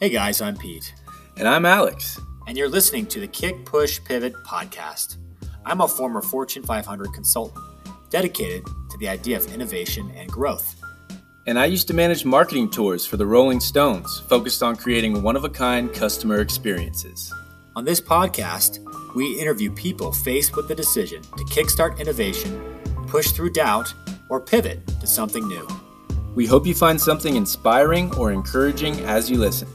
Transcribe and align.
Hey 0.00 0.10
guys, 0.10 0.40
I'm 0.40 0.56
Pete. 0.56 0.94
And 1.38 1.48
I'm 1.48 1.66
Alex. 1.66 2.20
And 2.46 2.56
you're 2.56 2.68
listening 2.68 3.04
to 3.06 3.18
the 3.18 3.26
Kick 3.26 3.64
Push 3.64 3.98
Pivot 4.04 4.32
podcast. 4.46 5.16
I'm 5.66 5.80
a 5.80 5.88
former 5.88 6.22
Fortune 6.22 6.62
500 6.62 7.12
consultant 7.12 7.64
dedicated 8.08 8.64
to 8.64 8.98
the 8.98 9.08
idea 9.08 9.36
of 9.36 9.52
innovation 9.52 10.12
and 10.14 10.30
growth. 10.30 10.76
And 11.48 11.58
I 11.58 11.64
used 11.64 11.88
to 11.88 11.94
manage 11.94 12.24
marketing 12.24 12.70
tours 12.70 13.04
for 13.06 13.16
the 13.16 13.26
Rolling 13.26 13.58
Stones, 13.58 14.20
focused 14.28 14.62
on 14.62 14.76
creating 14.76 15.20
one 15.20 15.34
of 15.34 15.42
a 15.42 15.48
kind 15.48 15.92
customer 15.92 16.42
experiences. 16.42 17.34
On 17.74 17.84
this 17.84 18.00
podcast, 18.00 18.78
we 19.16 19.40
interview 19.40 19.68
people 19.72 20.12
faced 20.12 20.54
with 20.54 20.68
the 20.68 20.76
decision 20.76 21.22
to 21.22 21.44
kickstart 21.46 21.98
innovation, 21.98 22.78
push 23.08 23.32
through 23.32 23.50
doubt, 23.50 23.92
or 24.28 24.40
pivot 24.40 24.86
to 25.00 25.08
something 25.08 25.48
new. 25.48 25.66
We 26.36 26.46
hope 26.46 26.68
you 26.68 26.74
find 26.76 27.00
something 27.00 27.34
inspiring 27.34 28.14
or 28.14 28.30
encouraging 28.30 29.00
as 29.00 29.28
you 29.28 29.38
listen. 29.38 29.66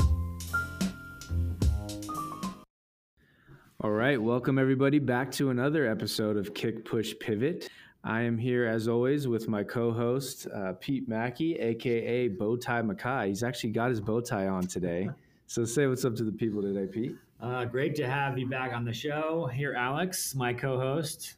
All 3.84 3.92
right, 3.92 4.20
welcome 4.20 4.58
everybody 4.58 4.98
back 4.98 5.30
to 5.34 5.50
another 5.50 5.86
episode 5.86 6.38
of 6.38 6.54
Kick 6.54 6.86
Push 6.86 7.16
Pivot. 7.20 7.70
I 8.02 8.22
am 8.22 8.38
here 8.38 8.66
as 8.66 8.88
always 8.88 9.28
with 9.28 9.50
my 9.50 9.62
co-host 9.62 10.48
uh, 10.56 10.72
Pete 10.80 11.10
Mackey, 11.10 11.56
aka 11.56 12.30
Bowtie 12.30 12.86
Mackey. 12.86 13.28
He's 13.28 13.44
actually 13.44 13.72
got 13.72 13.90
his 13.90 14.00
bow 14.00 14.22
tie 14.22 14.48
on 14.48 14.68
today. 14.68 15.10
So 15.48 15.66
say 15.66 15.86
what's 15.88 16.06
up 16.06 16.16
to 16.16 16.24
the 16.24 16.32
people 16.32 16.62
today, 16.62 16.88
Pete. 16.90 17.18
Uh, 17.42 17.66
great 17.66 17.94
to 17.96 18.08
have 18.08 18.38
you 18.38 18.48
back 18.48 18.72
on 18.72 18.86
the 18.86 18.94
show. 18.94 19.48
Here, 19.48 19.74
Alex, 19.74 20.34
my 20.34 20.54
co-host. 20.54 21.36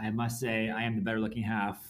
I 0.00 0.10
must 0.10 0.38
say, 0.38 0.70
I 0.70 0.84
am 0.84 0.94
the 0.94 1.02
better 1.02 1.18
looking 1.18 1.42
half 1.42 1.84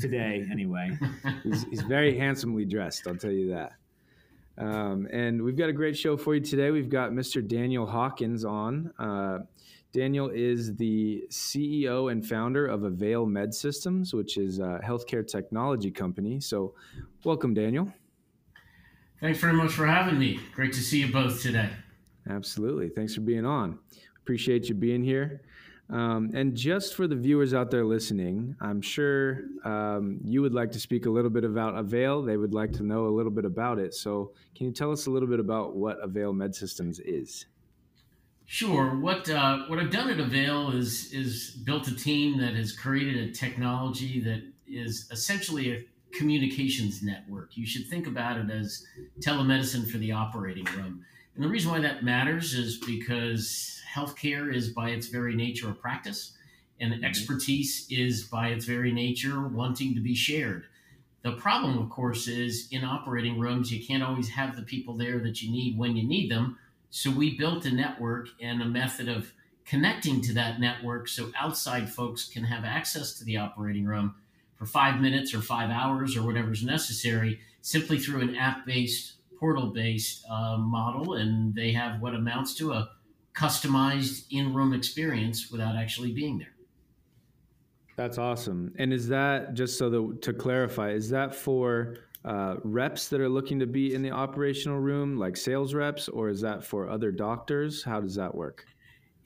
today, 0.00 0.46
anyway. 0.48 0.96
he's, 1.42 1.64
he's 1.64 1.82
very 1.82 2.16
handsomely 2.16 2.64
dressed, 2.64 3.08
I'll 3.08 3.16
tell 3.16 3.32
you 3.32 3.48
that. 3.50 3.72
Um, 4.60 5.08
and 5.10 5.42
we've 5.42 5.56
got 5.56 5.70
a 5.70 5.72
great 5.72 5.96
show 5.96 6.16
for 6.16 6.34
you 6.34 6.40
today. 6.40 6.70
We've 6.70 6.90
got 6.90 7.12
Mr. 7.12 7.46
Daniel 7.46 7.86
Hawkins 7.86 8.44
on. 8.44 8.92
Uh, 8.98 9.38
Daniel 9.92 10.28
is 10.28 10.76
the 10.76 11.24
CEO 11.30 12.12
and 12.12 12.24
founder 12.24 12.66
of 12.66 12.84
Avail 12.84 13.26
Med 13.26 13.54
Systems, 13.54 14.12
which 14.14 14.36
is 14.36 14.58
a 14.58 14.80
healthcare 14.84 15.26
technology 15.26 15.90
company. 15.90 16.40
So, 16.40 16.74
welcome, 17.24 17.54
Daniel. 17.54 17.92
Thanks 19.20 19.38
very 19.38 19.54
much 19.54 19.72
for 19.72 19.86
having 19.86 20.18
me. 20.18 20.38
Great 20.54 20.72
to 20.74 20.80
see 20.80 21.00
you 21.00 21.10
both 21.10 21.42
today. 21.42 21.70
Absolutely. 22.28 22.90
Thanks 22.90 23.14
for 23.14 23.22
being 23.22 23.46
on. 23.46 23.78
Appreciate 24.18 24.68
you 24.68 24.74
being 24.74 25.02
here. 25.02 25.40
Um, 25.90 26.30
and 26.34 26.54
just 26.54 26.94
for 26.94 27.08
the 27.08 27.16
viewers 27.16 27.52
out 27.52 27.70
there 27.70 27.84
listening, 27.84 28.54
I'm 28.60 28.80
sure 28.80 29.42
um, 29.64 30.20
you 30.22 30.40
would 30.40 30.54
like 30.54 30.70
to 30.72 30.80
speak 30.80 31.06
a 31.06 31.10
little 31.10 31.30
bit 31.30 31.44
about 31.44 31.76
Avail. 31.76 32.22
They 32.22 32.36
would 32.36 32.54
like 32.54 32.72
to 32.74 32.84
know 32.84 33.06
a 33.06 33.10
little 33.10 33.32
bit 33.32 33.44
about 33.44 33.78
it. 33.78 33.94
So, 33.94 34.32
can 34.54 34.66
you 34.66 34.72
tell 34.72 34.92
us 34.92 35.06
a 35.06 35.10
little 35.10 35.28
bit 35.28 35.40
about 35.40 35.74
what 35.74 35.98
Avail 36.00 36.32
Med 36.32 36.54
Systems 36.54 37.00
is? 37.00 37.46
Sure. 38.46 38.96
What 38.98 39.28
uh, 39.30 39.64
what 39.66 39.78
I've 39.78 39.90
done 39.90 40.10
at 40.10 40.20
Avail 40.20 40.72
is 40.72 41.12
is 41.12 41.50
built 41.64 41.88
a 41.88 41.94
team 41.94 42.38
that 42.38 42.54
has 42.54 42.72
created 42.72 43.28
a 43.28 43.32
technology 43.32 44.20
that 44.20 44.42
is 44.66 45.08
essentially 45.10 45.72
a 45.72 45.84
communications 46.12 47.02
network. 47.02 47.56
You 47.56 47.66
should 47.66 47.86
think 47.86 48.06
about 48.06 48.36
it 48.38 48.50
as 48.50 48.84
telemedicine 49.20 49.90
for 49.90 49.98
the 49.98 50.12
operating 50.12 50.64
room. 50.76 51.04
And 51.34 51.44
the 51.44 51.48
reason 51.48 51.70
why 51.70 51.80
that 51.80 52.04
matters 52.04 52.54
is 52.54 52.78
because 52.78 53.79
healthcare 53.92 54.54
is 54.54 54.70
by 54.70 54.90
its 54.90 55.08
very 55.08 55.34
nature 55.34 55.70
a 55.70 55.74
practice, 55.74 56.36
and 56.80 56.92
mm-hmm. 56.92 57.04
expertise 57.04 57.86
is 57.90 58.24
by 58.24 58.48
its 58.48 58.64
very 58.64 58.92
nature 58.92 59.46
wanting 59.48 59.94
to 59.94 60.00
be 60.00 60.14
shared. 60.14 60.64
The 61.22 61.32
problem, 61.32 61.78
of 61.78 61.90
course, 61.90 62.28
is 62.28 62.68
in 62.70 62.82
operating 62.84 63.38
rooms, 63.38 63.70
you 63.70 63.84
can't 63.84 64.02
always 64.02 64.30
have 64.30 64.56
the 64.56 64.62
people 64.62 64.96
there 64.96 65.18
that 65.18 65.42
you 65.42 65.50
need 65.50 65.76
when 65.76 65.96
you 65.96 66.06
need 66.06 66.30
them. 66.30 66.58
So 66.88 67.10
we 67.10 67.36
built 67.36 67.66
a 67.66 67.70
network 67.70 68.28
and 68.40 68.62
a 68.62 68.66
method 68.66 69.08
of 69.08 69.32
connecting 69.66 70.20
to 70.22 70.32
that 70.32 70.58
network 70.58 71.08
so 71.08 71.30
outside 71.38 71.88
folks 71.88 72.28
can 72.28 72.44
have 72.44 72.64
access 72.64 73.18
to 73.18 73.24
the 73.24 73.36
operating 73.36 73.84
room 73.84 74.14
for 74.56 74.66
five 74.66 75.00
minutes 75.00 75.34
or 75.34 75.40
five 75.40 75.70
hours 75.70 76.16
or 76.16 76.22
whatever's 76.22 76.64
necessary 76.64 77.40
simply 77.60 77.98
through 77.98 78.22
an 78.22 78.34
app 78.34 78.64
based, 78.66 79.14
portal 79.38 79.68
based 79.68 80.24
uh, 80.28 80.56
model. 80.56 81.14
And 81.14 81.54
they 81.54 81.72
have 81.72 82.00
what 82.00 82.14
amounts 82.14 82.54
to 82.54 82.72
a 82.72 82.90
customized 83.40 84.26
in-room 84.30 84.74
experience 84.74 85.50
without 85.50 85.74
actually 85.74 86.12
being 86.12 86.38
there. 86.38 86.54
That's 87.96 88.18
awesome. 88.18 88.72
And 88.78 88.92
is 88.92 89.08
that 89.08 89.54
just 89.54 89.78
so 89.78 89.88
that 89.90 90.22
to 90.22 90.32
clarify, 90.32 90.90
is 90.90 91.08
that 91.10 91.34
for 91.34 91.96
uh, 92.24 92.56
reps 92.64 93.08
that 93.08 93.20
are 93.20 93.28
looking 93.28 93.58
to 93.58 93.66
be 93.66 93.94
in 93.94 94.02
the 94.02 94.10
operational 94.10 94.78
room, 94.78 95.16
like 95.16 95.36
sales 95.36 95.72
reps, 95.74 96.08
or 96.08 96.28
is 96.28 96.40
that 96.42 96.64
for 96.64 96.88
other 96.88 97.10
doctors? 97.10 97.82
How 97.82 98.00
does 98.00 98.14
that 98.16 98.34
work? 98.34 98.66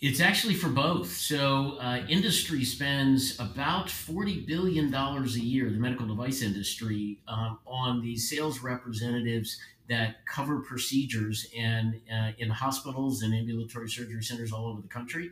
It's 0.07 0.21
actually 0.21 0.53
for 0.53 0.69
both. 0.69 1.11
So, 1.11 1.79
uh, 1.81 2.03
industry 2.11 2.63
spends 2.63 3.41
about 3.41 3.87
$40 3.87 4.47
billion 4.47 4.93
a 4.93 5.25
year, 5.29 5.71
the 5.71 5.79
medical 5.79 6.07
device 6.07 6.43
industry, 6.43 7.21
um, 7.27 7.59
on 7.67 8.03
these 8.03 8.29
sales 8.29 8.61
representatives 8.61 9.59
that 9.89 10.27
cover 10.27 10.61
procedures 10.61 11.47
and 11.57 12.03
uh, 12.15 12.33
in 12.37 12.51
hospitals 12.51 13.23
and 13.23 13.35
ambulatory 13.35 13.89
surgery 13.89 14.23
centers 14.23 14.53
all 14.53 14.67
over 14.67 14.83
the 14.83 14.89
country. 14.89 15.31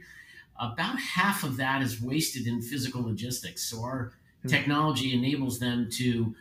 About 0.58 0.98
half 0.98 1.44
of 1.44 1.58
that 1.58 1.82
is 1.82 2.00
wasted 2.00 2.46
in 2.46 2.62
physical 2.62 3.02
logistics. 3.02 3.64
So 3.64 3.82
our 3.82 4.12
hmm. 4.40 4.48
technology 4.48 5.12
enables 5.12 5.58
them 5.58 5.90
to 5.98 6.34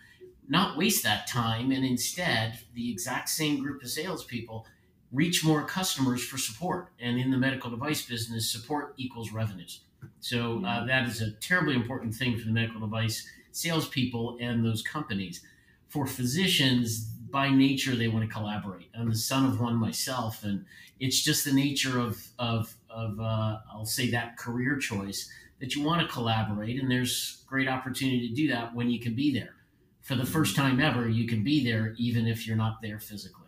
not 0.48 0.78
waste 0.78 1.04
that 1.04 1.28
time 1.28 1.74
and 1.74 1.84
instead 1.84 2.60
the 2.76 2.92
exact 2.92 3.28
same 3.28 3.62
group 3.62 3.84
of 3.84 3.90
salespeople 3.90 4.66
reach 5.12 5.44
more 5.44 5.64
customers 5.64 6.24
for 6.24 6.38
support. 6.38 6.90
And 7.00 7.18
in 7.20 7.32
the 7.32 7.38
medical 7.38 7.70
device 7.70 8.06
business, 8.06 8.52
support 8.52 8.94
equals 8.98 9.32
revenues. 9.32 9.82
So 10.20 10.64
uh, 10.66 10.82
hmm. 10.82 10.88
that 10.88 11.08
is 11.08 11.22
a 11.22 11.32
terribly 11.32 11.76
important 11.76 12.16
thing 12.16 12.38
for 12.38 12.46
the 12.46 12.54
medical 12.54 12.82
device 12.82 13.28
salespeople 13.52 14.38
and 14.40 14.64
those 14.66 14.82
companies. 14.82 15.42
For 15.90 16.08
physicians, 16.08 17.12
by 17.32 17.50
nature 17.50 17.96
they 17.96 18.08
want 18.08 18.28
to 18.28 18.34
collaborate. 18.34 18.90
I'm 18.98 19.10
the 19.10 19.16
son 19.16 19.46
of 19.46 19.60
one 19.60 19.76
myself, 19.76 20.44
and 20.44 20.66
it's 21.00 21.22
just 21.22 21.46
the 21.46 21.54
nature 21.54 22.00
of 22.00 22.26
of 22.40 22.76
of 22.90 23.20
uh, 23.20 23.60
I'll 23.74 23.86
say 23.86 24.12
that 24.12 24.38
career 24.38 24.78
choice 24.78 25.32
that 25.60 25.76
you 25.76 25.84
want 25.84 26.02
to 26.02 26.08
collaborate, 26.08 26.82
and 26.82 26.90
there's 26.90 27.44
great 27.48 27.68
opportunity 27.68 28.28
to 28.28 28.34
do 28.34 28.48
that 28.50 28.76
when 28.76 28.90
you 28.90 29.00
can 29.00 29.16
be 29.16 29.34
there. 29.34 29.56
For 30.02 30.16
the 30.16 30.26
first 30.26 30.56
time 30.56 30.80
ever, 30.80 31.08
you 31.08 31.28
can 31.28 31.44
be 31.44 31.64
there 31.64 31.94
even 31.98 32.28
if 32.28 32.48
you're 32.48 32.58
not 32.58 32.82
there 32.82 33.00
physically. 33.00 33.41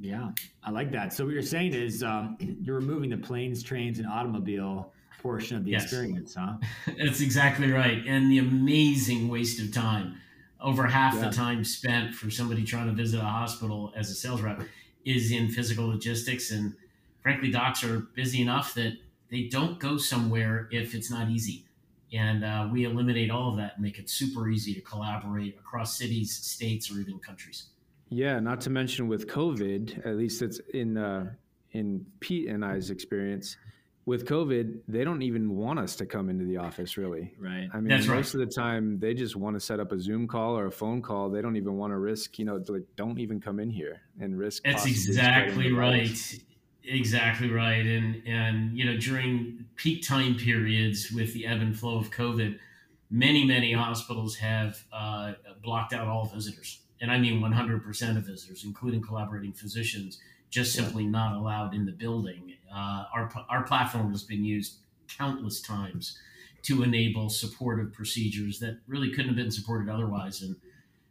Yeah, 0.00 0.30
I 0.64 0.70
like 0.70 0.90
that. 0.92 1.12
So 1.12 1.24
what 1.24 1.34
you're 1.34 1.42
saying 1.42 1.74
is 1.74 2.02
um, 2.02 2.36
you're 2.62 2.76
removing 2.76 3.10
the 3.10 3.16
planes, 3.16 3.62
trains, 3.62 3.98
and 3.98 4.06
automobile 4.06 4.92
portion 5.20 5.56
of 5.56 5.64
the 5.64 5.72
yes. 5.72 5.84
experience, 5.84 6.34
huh? 6.34 6.54
That's 6.98 7.20
exactly 7.20 7.70
right, 7.70 8.02
and 8.06 8.30
the 8.30 8.38
amazing 8.38 9.28
waste 9.28 9.60
of 9.60 9.72
time 9.72 10.16
over 10.62 10.86
half 10.86 11.14
yeah. 11.14 11.28
the 11.28 11.30
time 11.30 11.64
spent 11.64 12.14
for 12.14 12.30
somebody 12.30 12.64
trying 12.64 12.86
to 12.86 12.92
visit 12.92 13.20
a 13.20 13.24
hospital 13.24 13.92
as 13.96 14.10
a 14.10 14.14
sales 14.14 14.40
rep 14.40 14.62
is 15.04 15.32
in 15.32 15.48
physical 15.48 15.88
logistics. 15.88 16.50
And 16.52 16.74
frankly, 17.20 17.50
docs 17.50 17.82
are 17.84 18.00
busy 18.14 18.40
enough 18.40 18.74
that 18.74 18.96
they 19.30 19.44
don't 19.44 19.78
go 19.78 19.96
somewhere 19.96 20.68
if 20.70 20.94
it's 20.94 21.10
not 21.10 21.28
easy. 21.28 21.64
And 22.12 22.44
uh, 22.44 22.68
we 22.70 22.84
eliminate 22.84 23.30
all 23.30 23.50
of 23.50 23.56
that 23.56 23.74
and 23.74 23.82
make 23.82 23.98
it 23.98 24.08
super 24.08 24.48
easy 24.48 24.74
to 24.74 24.80
collaborate 24.82 25.56
across 25.58 25.96
cities, 25.96 26.32
states, 26.32 26.90
or 26.90 27.00
even 27.00 27.18
countries. 27.18 27.64
Yeah, 28.12 28.40
not 28.40 28.60
to 28.62 28.70
mention 28.70 29.08
with 29.08 29.26
COVID, 29.26 30.06
at 30.06 30.16
least 30.16 30.42
it's 30.42 30.60
in 30.74 30.96
uh, 30.96 31.32
in 31.72 32.06
Pete 32.20 32.48
and 32.48 32.64
I's 32.64 32.90
experience 32.90 33.56
with 34.04 34.26
COVID, 34.26 34.80
they 34.88 35.04
don't 35.04 35.22
even 35.22 35.56
want 35.56 35.78
us 35.78 35.94
to 35.96 36.06
come 36.06 36.28
into 36.28 36.44
the 36.44 36.56
office, 36.56 36.96
really. 36.96 37.34
Right. 37.38 37.68
I 37.72 37.76
mean, 37.76 37.88
That's 37.88 38.06
most 38.06 38.34
right. 38.34 38.42
of 38.42 38.48
the 38.48 38.54
time, 38.54 38.98
they 38.98 39.14
just 39.14 39.36
want 39.36 39.54
to 39.54 39.60
set 39.60 39.78
up 39.78 39.92
a 39.92 40.00
Zoom 40.00 40.26
call 40.26 40.58
or 40.58 40.66
a 40.66 40.72
phone 40.72 41.02
call. 41.02 41.30
They 41.30 41.40
don't 41.40 41.56
even 41.56 41.76
want 41.76 41.92
to 41.92 41.98
risk, 41.98 42.38
you 42.38 42.44
know, 42.44 42.62
like 42.68 42.82
don't 42.96 43.18
even 43.20 43.40
come 43.40 43.60
in 43.60 43.70
here 43.70 44.00
and 44.20 44.36
risk. 44.36 44.64
That's 44.64 44.86
exactly 44.86 45.72
right. 45.72 46.40
Exactly 46.84 47.50
right. 47.50 47.86
And 47.86 48.22
and 48.26 48.76
you 48.76 48.84
know, 48.84 48.96
during 48.96 49.66
peak 49.76 50.04
time 50.04 50.34
periods 50.34 51.12
with 51.12 51.32
the 51.32 51.46
ebb 51.46 51.60
and 51.60 51.78
flow 51.78 51.96
of 51.98 52.10
COVID, 52.10 52.58
many 53.08 53.44
many 53.44 53.72
hospitals 53.72 54.34
have 54.36 54.82
uh, 54.92 55.34
blocked 55.62 55.92
out 55.92 56.08
all 56.08 56.24
visitors, 56.24 56.81
and 57.02 57.10
I 57.10 57.18
mean 57.18 57.42
100% 57.42 58.16
of 58.16 58.22
visitors, 58.24 58.64
including 58.64 59.02
collaborating 59.02 59.52
physicians 59.52 60.20
just 60.50 60.72
simply 60.72 61.04
not 61.04 61.34
allowed 61.34 61.74
in 61.74 61.84
the 61.84 61.92
building. 61.92 62.54
Uh, 62.72 63.04
our, 63.12 63.30
our 63.50 63.64
platform 63.64 64.12
has 64.12 64.22
been 64.22 64.44
used 64.44 64.76
countless 65.08 65.60
times 65.60 66.18
to 66.62 66.84
enable 66.84 67.28
supportive 67.28 67.92
procedures 67.92 68.60
that 68.60 68.78
really 68.86 69.10
couldn't 69.10 69.28
have 69.28 69.36
been 69.36 69.50
supported 69.50 69.92
otherwise. 69.92 70.42
And 70.42 70.54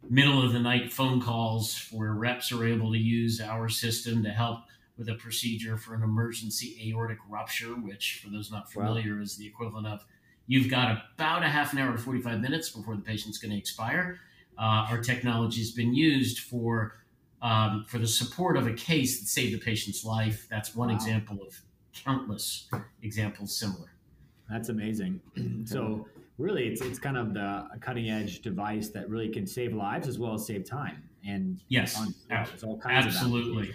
middle 0.08 0.44
of 0.44 0.52
the 0.52 0.60
night 0.60 0.90
phone 0.90 1.20
calls 1.20 1.88
where 1.92 2.12
reps 2.12 2.50
are 2.52 2.64
able 2.64 2.90
to 2.92 2.98
use 2.98 3.40
our 3.40 3.68
system 3.68 4.22
to 4.24 4.30
help 4.30 4.60
with 4.96 5.10
a 5.10 5.14
procedure 5.14 5.76
for 5.76 5.94
an 5.94 6.02
emergency 6.02 6.88
aortic 6.88 7.18
rupture, 7.28 7.74
which, 7.74 8.20
for 8.22 8.30
those 8.30 8.50
not 8.50 8.72
familiar, 8.72 9.16
wow. 9.16 9.22
is 9.22 9.36
the 9.36 9.46
equivalent 9.46 9.86
of 9.86 10.04
you've 10.46 10.70
got 10.70 11.02
about 11.14 11.42
a 11.42 11.48
half 11.48 11.72
an 11.72 11.78
hour 11.78 11.92
to 11.92 11.98
45 11.98 12.40
minutes 12.40 12.70
before 12.70 12.96
the 12.96 13.02
patient's 13.02 13.38
going 13.38 13.52
to 13.52 13.58
expire. 13.58 14.18
Uh, 14.62 14.86
our 14.90 15.00
technology 15.00 15.58
has 15.60 15.72
been 15.72 15.92
used 15.92 16.38
for 16.38 16.94
um, 17.42 17.84
for 17.88 17.98
the 17.98 18.06
support 18.06 18.56
of 18.56 18.68
a 18.68 18.72
case 18.72 19.18
that 19.18 19.26
saved 19.26 19.52
the 19.52 19.58
patient's 19.58 20.04
life. 20.04 20.46
That's 20.48 20.76
one 20.76 20.88
Wow. 20.90 20.94
example 20.94 21.38
of 21.44 21.60
countless 21.92 22.68
examples 23.02 23.58
similar. 23.58 23.90
That's 24.48 24.68
amazing. 24.68 25.20
so 25.64 26.06
really, 26.38 26.68
it's 26.68 26.80
it's 26.80 27.00
kind 27.00 27.16
of 27.16 27.34
the 27.34 27.66
cutting 27.80 28.08
edge 28.08 28.40
device 28.42 28.90
that 28.90 29.08
really 29.10 29.28
can 29.30 29.48
save 29.48 29.72
lives 29.74 30.06
as 30.06 30.20
well 30.20 30.34
as 30.34 30.46
save 30.46 30.64
time. 30.64 31.02
And 31.26 31.60
Yes, 31.68 31.96
funds 31.96 32.16
as 32.18 32.28
well. 32.30 32.38
ab- 32.38 32.46
There's 32.48 32.62
all 32.62 32.78
kinds 32.78 33.06
of 33.06 33.12
Absolutely. 33.12 33.74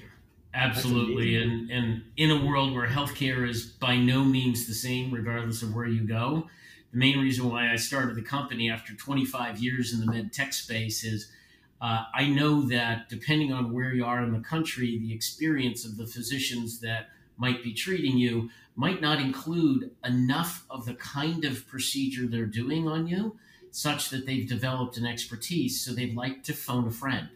Absolutely. 0.54 1.36
And, 1.42 1.69
and 1.69 2.04
in 2.16 2.31
a 2.31 2.45
world 2.45 2.74
where 2.74 2.88
healthcare 2.88 3.48
is 3.48 3.66
by 3.66 3.95
no 3.98 4.24
means 4.24 4.66
the 4.68 4.74
same, 4.74 5.13
regardless 5.13 5.62
of 5.62 5.75
where 5.75 5.86
you 5.86 6.07
go, 6.07 6.48
the 6.92 6.98
main 6.98 7.19
reason 7.19 7.50
why 7.50 7.72
I 7.72 7.75
started 7.75 8.16
the 8.16 8.22
company 8.22 8.69
after 8.69 8.94
25 8.94 9.60
years 9.60 9.94
in 9.94 10.00
the 10.00 10.06
med 10.06 10.34
tech 10.34 10.54
space 10.54 11.04
is 11.04 11.31
uh, 11.80 12.06
I 12.13 12.28
know 12.28 12.62
that 12.63 13.10
depending 13.10 13.54
on 13.54 13.72
where 13.72 13.94
you 13.94 14.04
are 14.06 14.24
in 14.24 14.31
the 14.31 14.39
country, 14.39 14.98
the 14.98 15.13
experience 15.13 15.86
of 15.86 15.98
the 15.98 16.07
physicians 16.07 16.80
that 16.80 17.10
might 17.38 17.63
be 17.63 17.74
treating 17.74 18.18
you 18.18 18.50
might 18.75 19.01
not 19.01 19.19
include 19.19 19.92
enough 20.04 20.66
of 20.69 20.86
the 20.86 20.95
kind 20.95 21.45
of 21.45 21.68
procedure 21.68 22.25
they're 22.25 22.45
doing 22.45 22.88
on 22.88 23.07
you 23.07 23.38
such 23.72 24.10
that 24.10 24.25
they've 24.25 24.48
developed 24.48 24.98
an 24.98 25.06
expertise. 25.06 25.81
So 25.81 25.94
they'd 25.94 26.16
like 26.16 26.44
to 26.44 26.54
phone 26.54 26.88
a 26.88 26.92
friend 26.92 27.30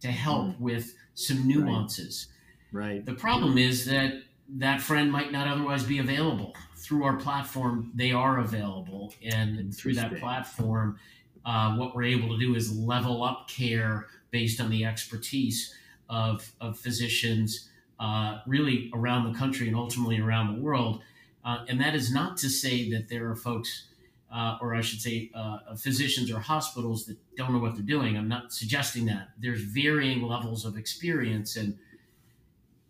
to 0.00 0.08
help 0.08 0.58
with 0.60 0.94
some 1.14 1.46
nuances. 1.48 2.28
Right. 2.70 3.04
The 3.04 3.14
problem 3.14 3.58
is 3.58 3.86
that 3.86 4.22
that 4.56 4.80
friend 4.80 5.12
might 5.12 5.30
not 5.30 5.46
otherwise 5.46 5.84
be 5.84 5.98
available. 5.98 6.54
Through 6.76 7.04
our 7.04 7.16
platform, 7.16 7.90
they 7.94 8.12
are 8.12 8.38
available. 8.38 9.12
And 9.22 9.74
through 9.74 9.94
that 9.94 10.16
platform, 10.18 10.98
uh, 11.44 11.74
what 11.76 11.94
we're 11.94 12.04
able 12.04 12.28
to 12.28 12.38
do 12.38 12.54
is 12.54 12.76
level 12.76 13.22
up 13.22 13.48
care 13.48 14.06
based 14.30 14.60
on 14.60 14.70
the 14.70 14.84
expertise 14.84 15.74
of, 16.08 16.50
of 16.60 16.78
physicians 16.78 17.68
uh, 18.00 18.38
really 18.46 18.90
around 18.94 19.30
the 19.30 19.38
country 19.38 19.66
and 19.66 19.76
ultimately 19.76 20.20
around 20.20 20.54
the 20.54 20.62
world. 20.62 21.02
Uh, 21.44 21.64
and 21.68 21.80
that 21.80 21.94
is 21.94 22.12
not 22.12 22.36
to 22.38 22.48
say 22.48 22.90
that 22.90 23.08
there 23.08 23.28
are 23.30 23.36
folks, 23.36 23.88
uh, 24.32 24.58
or 24.60 24.74
I 24.74 24.80
should 24.80 25.00
say, 25.00 25.30
uh, 25.34 25.74
physicians 25.76 26.30
or 26.30 26.38
hospitals 26.40 27.06
that 27.06 27.16
don't 27.36 27.52
know 27.52 27.58
what 27.58 27.74
they're 27.74 27.82
doing. 27.82 28.16
I'm 28.16 28.28
not 28.28 28.52
suggesting 28.52 29.06
that. 29.06 29.30
There's 29.38 29.62
varying 29.62 30.22
levels 30.22 30.64
of 30.64 30.76
experience 30.76 31.56
and 31.56 31.78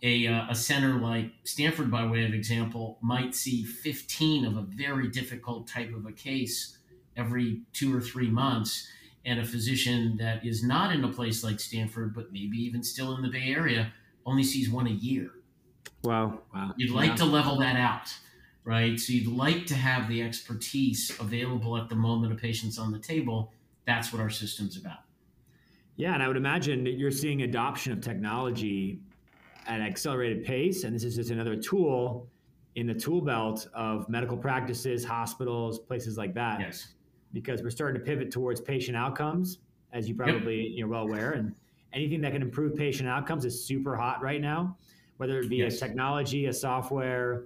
a, 0.03 0.27
uh, 0.29 0.47
a 0.51 0.55
center 0.55 1.01
like 1.01 1.33
Stanford, 1.45 1.91
by 1.91 2.07
way 2.07 2.25
of 2.25 2.33
example, 2.33 2.99
might 3.01 3.35
see 3.35 3.65
15 3.65 4.45
of 4.45 4.57
a 4.57 4.63
very 4.63 5.09
difficult 5.09 5.67
type 5.67 5.93
of 5.95 6.07
a 6.07 6.13
case 6.13 6.79
every 7.17 7.63
two 7.73 7.95
or 7.95 8.01
three 8.01 8.31
months. 8.31 8.89
And 9.25 9.41
a 9.41 9.45
physician 9.45 10.17
that 10.19 10.47
is 10.47 10.63
not 10.63 10.95
in 10.95 11.05
a 11.05 11.09
place 11.09 11.43
like 11.43 11.61
Stanford, 11.61 12.15
but 12.15 12.33
maybe 12.33 12.57
even 12.59 12.83
still 12.83 13.15
in 13.17 13.23
the 13.23 13.29
Bay 13.29 13.53
Area, 13.55 13.93
only 14.25 14.45
sees 14.45 14.71
one 14.71 14.87
a 14.87 14.91
year. 14.91 15.31
Wow. 16.05 16.41
Wow. 16.55 16.73
You'd 16.77 16.93
like 16.93 17.17
to 17.17 17.25
level 17.25 17.59
that 17.59 17.77
out, 17.77 18.15
right? 18.65 18.99
So 18.99 19.13
you'd 19.13 19.27
like 19.27 19.67
to 19.67 19.75
have 19.75 20.09
the 20.09 20.23
expertise 20.23 21.11
available 21.21 21.77
at 21.77 21.89
the 21.89 21.97
moment 21.97 22.33
a 22.33 22.37
patient's 22.37 22.79
on 22.79 22.93
the 22.93 22.99
table. 22.99 23.53
That's 23.87 24.13
what 24.13 24.23
our 24.23 24.31
system's 24.31 24.79
about. 24.79 24.99
Yeah, 25.97 26.15
and 26.15 26.23
I 26.23 26.29
would 26.29 26.37
imagine 26.37 26.85
that 26.85 26.93
you're 26.93 27.11
seeing 27.11 27.43
adoption 27.43 27.93
of 27.93 28.01
technology 28.01 29.01
at 29.08 29.08
an 29.69 29.83
accelerated 29.83 30.45
pace, 30.45 30.85
and 30.85 30.95
this 30.95 31.05
is 31.05 31.15
just 31.15 31.31
another 31.31 31.55
tool 31.55 32.27
in 32.75 32.87
the 32.87 32.95
tool 32.95 33.21
belt 33.21 33.69
of 33.75 34.09
medical 34.09 34.37
practices, 34.37 35.05
hospitals, 35.05 35.79
places 35.79 36.17
like 36.17 36.35
that. 36.35 36.61
Yes. 36.61 36.95
Because 37.33 37.63
we're 37.63 37.71
starting 37.71 38.01
to 38.01 38.05
pivot 38.05 38.31
towards 38.31 38.61
patient 38.61 38.97
outcomes, 38.97 39.59
as 39.93 40.09
you 40.09 40.15
probably 40.15 40.69
you're 40.69 40.89
well 40.89 41.03
aware, 41.03 41.33
and 41.33 41.55
anything 41.93 42.21
that 42.23 42.33
can 42.33 42.43
improve 42.43 42.75
patient 42.75 43.09
outcomes 43.09 43.45
is 43.45 43.63
super 43.63 43.95
hot 43.95 44.23
right 44.23 44.41
now, 44.41 44.77
whether 45.19 45.39
it 45.39 45.49
be 45.49 45.57
Yes. 45.57 45.77
a 45.77 45.81
technology, 45.81 46.47
a 46.47 46.53
software, 46.53 47.45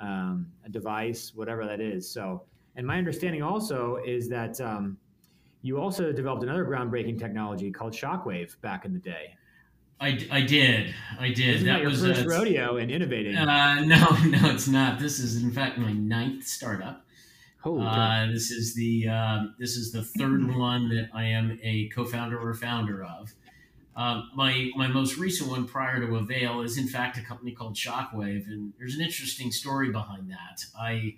um, 0.00 0.46
a 0.66 0.68
device, 0.68 1.32
whatever 1.34 1.64
that 1.64 1.80
is. 1.80 2.08
So, 2.10 2.42
and 2.76 2.86
my 2.86 2.98
understanding 2.98 3.42
also 3.42 3.98
is 4.04 4.28
that 4.28 4.60
um, 4.60 4.98
you 5.62 5.80
also 5.80 6.12
developed 6.12 6.42
another 6.42 6.64
groundbreaking 6.64 7.18
technology 7.18 7.70
called 7.70 7.94
Shockwave 7.94 8.60
back 8.60 8.84
in 8.84 8.92
the 8.92 8.98
day. 8.98 9.34
I, 10.02 10.18
I 10.32 10.40
did. 10.40 10.92
I 11.20 11.28
did. 11.28 11.56
Isn't 11.56 11.66
that, 11.68 11.80
your 11.80 11.90
was 11.90 12.02
first 12.02 12.26
uh, 12.26 12.28
rodeo 12.28 12.76
in 12.76 12.90
innovating? 12.90 13.36
Uh, 13.36 13.80
no, 13.86 13.98
no, 14.26 14.50
it's 14.50 14.66
not. 14.66 14.98
This 14.98 15.20
is 15.20 15.40
in 15.40 15.52
fact 15.52 15.78
my 15.78 15.92
ninth 15.92 16.44
startup. 16.44 17.06
Holy. 17.60 17.86
Uh, 17.86 18.26
this 18.26 18.50
is 18.50 18.74
the 18.74 19.06
uh, 19.08 19.44
this 19.60 19.76
is 19.76 19.92
the 19.92 20.02
third 20.02 20.56
one 20.56 20.88
that 20.88 21.10
I 21.14 21.26
am 21.26 21.56
a 21.62 21.88
co-founder 21.94 22.36
or 22.36 22.52
founder 22.54 23.04
of. 23.04 23.32
Uh, 23.94 24.22
my 24.34 24.70
my 24.74 24.88
most 24.88 25.18
recent 25.18 25.48
one 25.48 25.68
prior 25.68 26.04
to 26.04 26.16
Avail 26.16 26.62
is 26.62 26.78
in 26.78 26.88
fact 26.88 27.16
a 27.16 27.22
company 27.22 27.52
called 27.52 27.76
Shockwave, 27.76 28.48
and 28.48 28.72
there's 28.80 28.96
an 28.96 29.02
interesting 29.02 29.52
story 29.52 29.92
behind 29.92 30.28
that. 30.30 30.64
I 30.76 31.14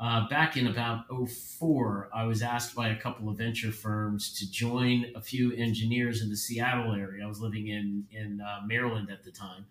uh, 0.00 0.26
back 0.28 0.56
in 0.56 0.66
about 0.66 1.04
04, 1.08 2.08
I 2.14 2.24
was 2.24 2.42
asked 2.42 2.74
by 2.74 2.88
a 2.88 2.96
couple 2.96 3.28
of 3.28 3.36
venture 3.36 3.70
firms 3.70 4.32
to 4.38 4.50
join 4.50 5.12
a 5.14 5.20
few 5.20 5.52
engineers 5.52 6.22
in 6.22 6.30
the 6.30 6.36
Seattle 6.36 6.94
area. 6.94 7.22
I 7.22 7.28
was 7.28 7.40
living 7.40 7.68
in 7.68 8.06
in 8.10 8.40
uh, 8.40 8.60
Maryland 8.66 9.10
at 9.10 9.24
the 9.24 9.30
time, 9.30 9.66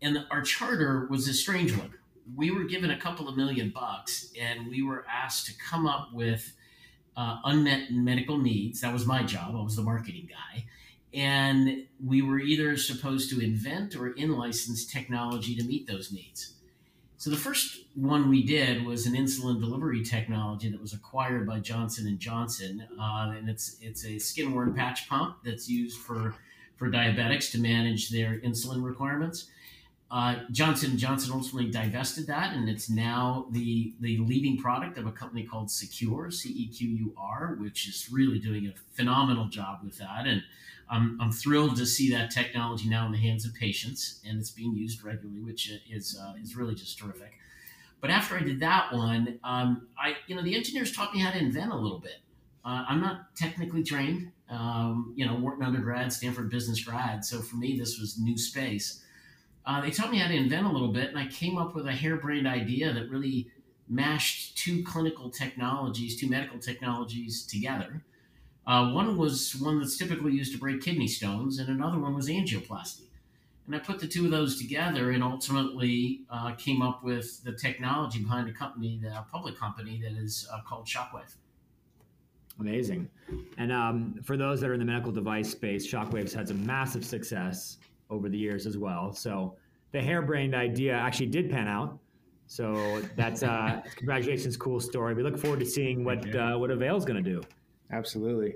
and 0.00 0.24
our 0.30 0.40
charter 0.40 1.06
was 1.10 1.28
a 1.28 1.34
strange 1.34 1.76
one. 1.76 1.92
We 2.34 2.50
were 2.50 2.64
given 2.64 2.90
a 2.90 2.98
couple 2.98 3.28
of 3.28 3.36
million 3.36 3.70
bucks, 3.70 4.32
and 4.40 4.68
we 4.68 4.82
were 4.82 5.04
asked 5.06 5.46
to 5.46 5.52
come 5.58 5.86
up 5.86 6.08
with 6.14 6.54
uh, 7.16 7.36
unmet 7.44 7.92
medical 7.92 8.38
needs. 8.38 8.80
That 8.80 8.94
was 8.94 9.04
my 9.04 9.22
job. 9.24 9.54
I 9.54 9.62
was 9.62 9.76
the 9.76 9.82
marketing 9.82 10.28
guy. 10.30 10.64
And 11.12 11.86
we 12.02 12.22
were 12.22 12.38
either 12.38 12.76
supposed 12.76 13.30
to 13.30 13.40
invent 13.40 13.96
or 13.96 14.12
in 14.12 14.36
license 14.36 14.86
technology 14.86 15.56
to 15.56 15.64
meet 15.64 15.86
those 15.88 16.12
needs. 16.12 16.54
So 17.20 17.28
the 17.28 17.36
first 17.36 17.84
one 17.96 18.30
we 18.30 18.42
did 18.42 18.86
was 18.86 19.04
an 19.04 19.12
insulin 19.12 19.60
delivery 19.60 20.02
technology 20.02 20.70
that 20.70 20.80
was 20.80 20.94
acquired 20.94 21.46
by 21.46 21.60
Johnson 21.60 22.06
and 22.06 22.18
Johnson, 22.18 22.88
uh, 22.98 23.34
and 23.36 23.46
it's 23.46 23.76
it's 23.82 24.06
a 24.06 24.18
skin 24.18 24.54
worn 24.54 24.72
patch 24.72 25.06
pump 25.06 25.36
that's 25.44 25.68
used 25.68 25.98
for 25.98 26.34
for 26.78 26.88
diabetics 26.88 27.52
to 27.52 27.58
manage 27.58 28.08
their 28.08 28.38
insulin 28.38 28.82
requirements. 28.82 29.50
Uh, 30.10 30.40
Johnson 30.50 30.98
Johnson 30.98 31.30
ultimately 31.32 31.70
divested 31.70 32.26
that, 32.26 32.54
and 32.54 32.68
it's 32.68 32.90
now 32.90 33.46
the 33.52 33.94
the 34.00 34.18
leading 34.18 34.58
product 34.58 34.98
of 34.98 35.06
a 35.06 35.12
company 35.12 35.44
called 35.44 35.68
CeQur, 35.68 36.32
C 36.32 36.48
E 36.48 36.68
Q 36.68 36.88
U 36.88 37.14
R, 37.16 37.56
which 37.60 37.88
is 37.88 38.08
really 38.10 38.40
doing 38.40 38.66
a 38.66 38.74
phenomenal 38.96 39.46
job 39.46 39.80
with 39.84 39.98
that. 39.98 40.26
And 40.26 40.42
I'm, 40.88 41.16
I'm 41.20 41.30
thrilled 41.30 41.76
to 41.76 41.86
see 41.86 42.10
that 42.10 42.32
technology 42.32 42.88
now 42.88 43.06
in 43.06 43.12
the 43.12 43.18
hands 43.18 43.44
of 43.46 43.54
patients, 43.54 44.20
and 44.26 44.40
it's 44.40 44.50
being 44.50 44.74
used 44.74 45.04
regularly, 45.04 45.40
which 45.40 45.70
is 45.88 46.18
uh, 46.20 46.34
is 46.42 46.56
really 46.56 46.74
just 46.74 46.98
terrific. 46.98 47.32
But 48.00 48.10
after 48.10 48.34
I 48.34 48.40
did 48.40 48.58
that 48.60 48.92
one, 48.92 49.38
um, 49.44 49.88
I 49.96 50.16
you 50.26 50.34
know 50.34 50.42
the 50.42 50.56
engineers 50.56 50.90
taught 50.90 51.14
me 51.14 51.20
how 51.20 51.30
to 51.30 51.38
invent 51.38 51.70
a 51.70 51.76
little 51.76 52.00
bit. 52.00 52.16
Uh, 52.64 52.84
I'm 52.88 53.00
not 53.00 53.36
technically 53.36 53.84
trained, 53.84 54.32
um, 54.50 55.14
you 55.16 55.24
know, 55.24 55.34
Wharton 55.34 55.64
undergrad, 55.64 56.12
Stanford 56.12 56.50
business 56.50 56.82
grad, 56.82 57.24
so 57.24 57.40
for 57.40 57.56
me 57.56 57.78
this 57.78 57.98
was 57.98 58.18
new 58.18 58.36
space. 58.36 59.04
Uh, 59.66 59.80
they 59.80 59.90
taught 59.90 60.10
me 60.10 60.18
how 60.18 60.28
to 60.28 60.34
invent 60.34 60.66
a 60.66 60.70
little 60.70 60.92
bit, 60.92 61.08
and 61.08 61.18
I 61.18 61.26
came 61.26 61.58
up 61.58 61.74
with 61.74 61.86
a 61.86 61.92
harebrained 61.92 62.48
idea 62.48 62.92
that 62.92 63.10
really 63.10 63.50
mashed 63.88 64.56
two 64.56 64.82
clinical 64.84 65.30
technologies, 65.30 66.18
two 66.18 66.28
medical 66.28 66.58
technologies 66.58 67.44
together. 67.44 68.02
Uh, 68.66 68.90
one 68.92 69.16
was 69.16 69.56
one 69.56 69.78
that's 69.80 69.98
typically 69.98 70.32
used 70.32 70.52
to 70.52 70.58
break 70.58 70.80
kidney 70.80 71.08
stones, 71.08 71.58
and 71.58 71.68
another 71.68 71.98
one 71.98 72.14
was 72.14 72.28
angioplasty. 72.28 73.06
And 73.66 73.74
I 73.74 73.78
put 73.78 74.00
the 74.00 74.06
two 74.08 74.24
of 74.24 74.30
those 74.30 74.58
together 74.58 75.12
and 75.12 75.22
ultimately 75.22 76.22
uh, 76.30 76.52
came 76.54 76.82
up 76.82 77.04
with 77.04 77.42
the 77.44 77.52
technology 77.52 78.20
behind 78.20 78.48
a 78.48 78.52
company, 78.52 79.00
a 79.06 79.24
public 79.30 79.56
company 79.56 80.00
that 80.02 80.12
is 80.12 80.48
uh, 80.52 80.60
called 80.62 80.86
Shockwave. 80.86 81.36
Amazing. 82.58 83.08
And 83.58 83.72
um, 83.72 84.20
for 84.24 84.36
those 84.36 84.60
that 84.60 84.70
are 84.70 84.74
in 84.74 84.80
the 84.80 84.86
medical 84.86 85.12
device 85.12 85.50
space, 85.50 85.86
Shockwave's 85.90 86.34
had 86.34 86.48
some 86.48 86.64
massive 86.66 87.04
success 87.04 87.78
over 88.10 88.28
the 88.28 88.38
years 88.38 88.66
as 88.66 88.76
well. 88.76 89.12
So 89.12 89.56
the 89.92 90.02
harebrained 90.02 90.54
idea 90.54 90.94
actually 90.94 91.26
did 91.26 91.50
pan 91.50 91.68
out. 91.68 91.98
So 92.46 93.02
that's 93.16 93.42
uh, 93.42 93.80
congratulations, 93.96 94.56
cool 94.56 94.80
story. 94.80 95.14
We 95.14 95.22
look 95.22 95.38
forward 95.38 95.60
to 95.60 95.66
seeing 95.66 96.04
what 96.04 96.34
uh, 96.34 96.56
what 96.56 96.70
Avail's 96.70 97.04
going 97.04 97.22
to 97.22 97.30
do. 97.30 97.42
Absolutely. 97.92 98.54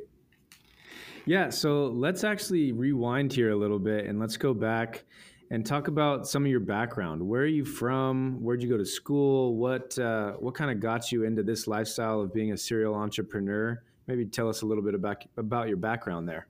Yeah, 1.27 1.49
so 1.49 1.87
let's 1.87 2.23
actually 2.23 2.73
rewind 2.73 3.33
here 3.33 3.51
a 3.51 3.57
little 3.57 3.79
bit 3.79 4.05
and 4.05 4.21
let's 4.21 4.37
go 4.37 4.53
back 4.53 5.05
and 5.51 5.65
talk 5.65 5.89
about 5.89 6.27
some 6.27 6.45
of 6.45 6.51
your 6.51 6.61
background. 6.61 7.27
Where 7.27 7.43
are 7.43 7.47
you 7.47 7.65
from? 7.65 8.43
Where'd 8.43 8.63
you 8.63 8.69
go 8.69 8.77
to 8.77 8.85
school? 8.85 9.57
What 9.57 9.99
uh, 9.99 10.33
what 10.33 10.55
kind 10.55 10.71
of 10.71 10.81
got 10.81 11.13
you 11.13 11.25
into 11.25 11.43
this 11.43 11.67
lifestyle 11.67 12.21
of 12.21 12.35
being 12.35 12.53
a 12.53 12.57
serial 12.57 12.95
entrepreneur? 12.95 13.83
Maybe 14.07 14.27
tell 14.27 14.49
us 14.49 14.63
a 14.63 14.67
little 14.67 14.83
bit 14.83 14.95
about 14.95 15.25
about 15.37 15.69
your 15.69 15.77
background 15.77 16.29
there. 16.29 16.47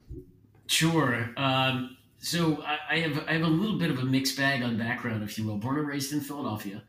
Sure. 0.67 1.31
Um, 1.37 1.97
so 2.25 2.63
I, 2.63 2.79
I 2.95 2.99
have 3.01 3.25
I 3.29 3.33
have 3.33 3.43
a 3.43 3.49
little 3.49 3.79
bit 3.79 3.91
of 3.91 3.99
a 3.99 4.05
mixed 4.05 4.37
bag 4.37 4.63
on 4.63 4.79
background, 4.79 5.23
if 5.23 5.39
you 5.39 5.47
will. 5.47 5.59
Born 5.59 5.79
and 5.79 5.87
raised 5.87 6.13
in 6.13 6.21
Philadelphia. 6.21 6.83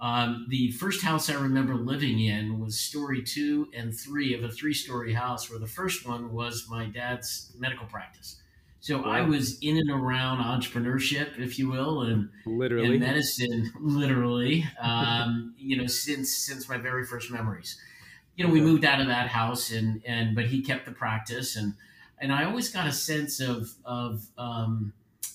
Um, 0.00 0.46
the 0.48 0.72
first 0.72 1.02
house 1.02 1.30
I 1.30 1.34
remember 1.34 1.74
living 1.74 2.18
in 2.18 2.58
was 2.58 2.78
story 2.78 3.22
two 3.22 3.68
and 3.76 3.94
three 3.94 4.34
of 4.34 4.42
a 4.42 4.48
three 4.48 4.74
story 4.74 5.12
house, 5.12 5.50
where 5.50 5.58
the 5.58 5.66
first 5.66 6.08
one 6.08 6.32
was 6.32 6.66
my 6.68 6.86
dad's 6.86 7.52
medical 7.58 7.86
practice. 7.86 8.40
So 8.80 9.02
wow. 9.02 9.10
I 9.10 9.20
was 9.20 9.58
in 9.60 9.76
and 9.76 9.90
around 9.90 10.38
entrepreneurship, 10.38 11.38
if 11.38 11.56
you 11.56 11.70
will, 11.70 12.02
and 12.02 12.30
literally 12.46 12.96
and 12.96 13.00
medicine, 13.00 13.70
literally. 13.80 14.64
Um, 14.80 15.54
you 15.56 15.76
know, 15.76 15.86
since 15.86 16.32
since 16.32 16.68
my 16.68 16.78
very 16.78 17.04
first 17.04 17.30
memories. 17.30 17.78
You 18.36 18.46
know, 18.46 18.52
we 18.52 18.62
moved 18.62 18.86
out 18.86 19.00
of 19.00 19.06
that 19.08 19.28
house, 19.28 19.70
and 19.70 20.02
and 20.06 20.34
but 20.34 20.46
he 20.46 20.62
kept 20.62 20.86
the 20.86 20.92
practice, 20.92 21.56
and 21.56 21.74
and 22.22 22.32
I 22.32 22.44
always 22.44 22.70
got 22.70 22.86
a 22.86 22.92
sense 22.92 23.40
of 23.40 23.70
of 23.84 24.24
um, 24.38 24.94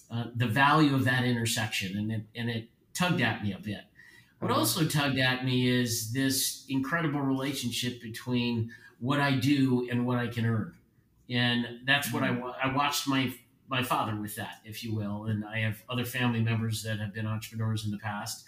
uh, 0.09 0.25
the 0.35 0.47
value 0.47 0.95
of 0.95 1.05
that 1.05 1.23
intersection, 1.23 1.97
and 1.97 2.11
it 2.11 2.21
and 2.35 2.49
it 2.49 2.67
tugged 2.95 3.21
at 3.21 3.43
me 3.43 3.53
a 3.53 3.59
bit. 3.59 3.81
What 4.39 4.49
uh-huh. 4.51 4.59
also 4.59 4.85
tugged 4.85 5.19
at 5.19 5.45
me 5.45 5.67
is 5.67 6.11
this 6.13 6.65
incredible 6.69 7.21
relationship 7.21 8.01
between 8.01 8.71
what 8.99 9.19
I 9.19 9.35
do 9.35 9.87
and 9.91 10.07
what 10.07 10.17
I 10.17 10.27
can 10.27 10.45
earn 10.45 10.73
and 11.29 11.79
that's 11.85 12.13
what 12.13 12.23
I, 12.23 12.29
mm-hmm. 12.29 12.49
I 12.63 12.75
watched 12.75 13.07
my 13.07 13.33
my 13.69 13.83
father 13.83 14.15
with 14.15 14.35
that, 14.37 14.59
if 14.63 14.81
you 14.81 14.95
will, 14.95 15.25
and 15.25 15.43
I 15.43 15.59
have 15.59 15.83
other 15.89 16.05
family 16.05 16.39
members 16.39 16.83
that 16.83 16.99
have 16.99 17.13
been 17.13 17.27
entrepreneurs 17.27 17.83
in 17.83 17.91
the 17.91 17.97
past. 17.97 18.45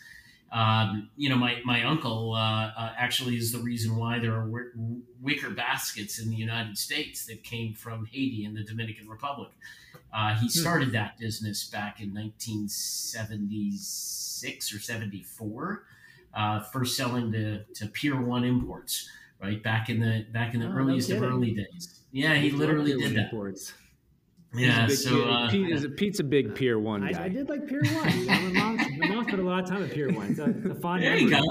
Um, 0.52 1.10
you 1.16 1.30
know, 1.30 1.36
my 1.36 1.62
my 1.64 1.84
uncle 1.84 2.34
uh, 2.34 2.72
uh, 2.76 2.94
actually 2.98 3.38
is 3.38 3.52
the 3.52 3.60
reason 3.60 3.96
why 3.96 4.18
there 4.20 4.34
are 4.34 4.50
wicker 5.22 5.52
baskets 5.52 6.20
in 6.20 6.30
the 6.30 6.36
United 6.36 6.78
States 6.78 7.26
that 7.28 7.44
came 7.44 7.74
from 7.74 8.06
Haiti 8.06 8.44
and 8.46 8.58
the 8.58 8.64
Dominican 8.64 9.08
Republic. 9.08 9.52
Uh, 10.12 10.34
he 10.36 10.48
hmm. 10.48 10.48
started 10.48 10.92
that 10.94 11.20
business 11.20 11.66
back 11.66 12.02
in 12.02 12.12
1976 12.14 14.74
or 14.74 14.80
74, 14.80 15.84
uh, 16.34 16.62
first 16.62 16.98
selling 16.98 17.32
to, 17.32 17.64
to 17.76 17.86
Pier 17.88 18.20
One 18.20 18.44
Imports, 18.44 19.08
right 19.42 19.62
back 19.62 19.90
in 19.90 20.00
the 20.00 20.26
back 20.32 20.56
in 20.56 20.62
the 20.62 20.68
oh, 20.68 20.72
earliest 20.72 21.12
no 21.12 21.18
of 21.18 21.24
early 21.24 21.54
days. 21.54 22.00
Yeah, 22.12 22.34
he 22.36 22.50
literally 22.50 22.98
did 22.98 23.14
that. 23.16 23.26
Reports. 23.26 23.74
Yeah, 24.54 24.88
so 24.88 25.30
uh, 25.30 25.50
Pete, 25.50 25.70
is 25.70 25.84
a, 25.84 25.90
Pete's 25.90 26.20
a 26.20 26.24
big 26.24 26.56
Pier 26.56 26.80
One 26.80 27.02
guy. 27.02 27.22
I, 27.22 27.26
I 27.26 27.30
did 27.30 27.50
like 27.50 27.68
Pier 27.68 27.84
One. 27.84 28.20
You 28.20 28.26
know, 28.28 28.40
my, 28.42 28.52
mom, 28.52 28.78
my 28.98 29.08
mom 29.08 29.24
spent 29.26 29.40
a 29.40 29.44
lot 29.44 29.64
of 29.64 29.70
time 29.70 29.84
at 29.84 29.92
Pier 29.92 30.12
One. 30.12 30.32
It's 30.32 30.40
a, 30.40 30.50
it's 30.50 30.66
a 30.66 30.76
fun. 30.76 31.02
There 31.02 31.18
you 31.18 31.30
go. 31.30 31.42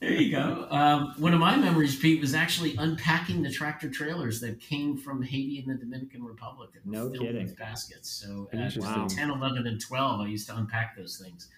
There 0.00 0.12
you 0.12 0.32
go. 0.32 0.66
Um, 0.70 1.14
one 1.18 1.34
of 1.34 1.40
my 1.40 1.56
memories, 1.56 1.96
Pete, 1.96 2.20
was 2.20 2.34
actually 2.34 2.76
unpacking 2.76 3.42
the 3.42 3.50
tractor 3.50 3.90
trailers 3.90 4.40
that 4.40 4.60
came 4.60 4.96
from 4.96 5.22
Haiti 5.22 5.58
and 5.58 5.68
the 5.68 5.78
Dominican 5.78 6.24
Republic. 6.24 6.72
That 6.72 6.86
no 6.86 7.10
filled 7.10 7.26
kidding. 7.26 7.44
With 7.44 7.58
baskets. 7.58 8.10
So 8.10 8.48
at 8.52 8.76
wow. 8.76 9.06
10, 9.08 9.30
11, 9.30 9.66
and 9.66 9.80
12, 9.80 10.20
I 10.20 10.26
used 10.26 10.48
to 10.48 10.56
unpack 10.56 10.96
those 10.96 11.18
things. 11.22 11.48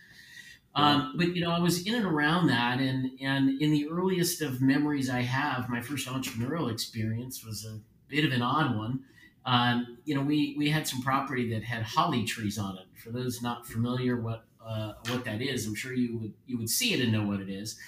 Um, 0.76 1.14
but 1.16 1.35
you 1.35 1.42
know, 1.42 1.50
I 1.50 1.58
was 1.58 1.87
in 1.87 1.94
and 1.94 2.04
around 2.04 2.49
that, 2.49 2.80
and 2.80 3.11
and 3.23 3.62
in 3.62 3.70
the 3.73 3.88
earliest 3.88 4.42
of 4.42 4.61
memories 4.61 5.08
I 5.08 5.23
have, 5.23 5.70
my 5.70 5.80
first 5.80 6.06
entrepreneurial 6.06 6.70
experience 6.70 7.42
was 7.42 7.64
a 7.64 7.80
bit 8.08 8.26
of 8.26 8.32
an 8.32 8.42
odd 8.42 8.76
one. 8.76 9.00
Um, 9.46 9.98
you 10.04 10.14
know, 10.14 10.22
we 10.22 10.56
we 10.58 10.68
had 10.68 10.86
some 10.86 11.00
property 11.00 11.48
that 11.54 11.62
had 11.62 11.82
holly 11.82 12.24
trees 12.24 12.58
on 12.58 12.76
it. 12.76 12.86
For 13.02 13.10
those 13.10 13.40
not 13.40 13.66
familiar, 13.66 14.20
what 14.20 14.44
uh, 14.64 14.94
what 15.08 15.24
that 15.24 15.40
is, 15.40 15.66
I'm 15.66 15.76
sure 15.76 15.94
you 15.94 16.18
would 16.18 16.32
you 16.46 16.58
would 16.58 16.68
see 16.68 16.92
it 16.92 17.00
and 17.00 17.12
know 17.12 17.24
what 17.24 17.40
it 17.40 17.48
is. 17.48 17.78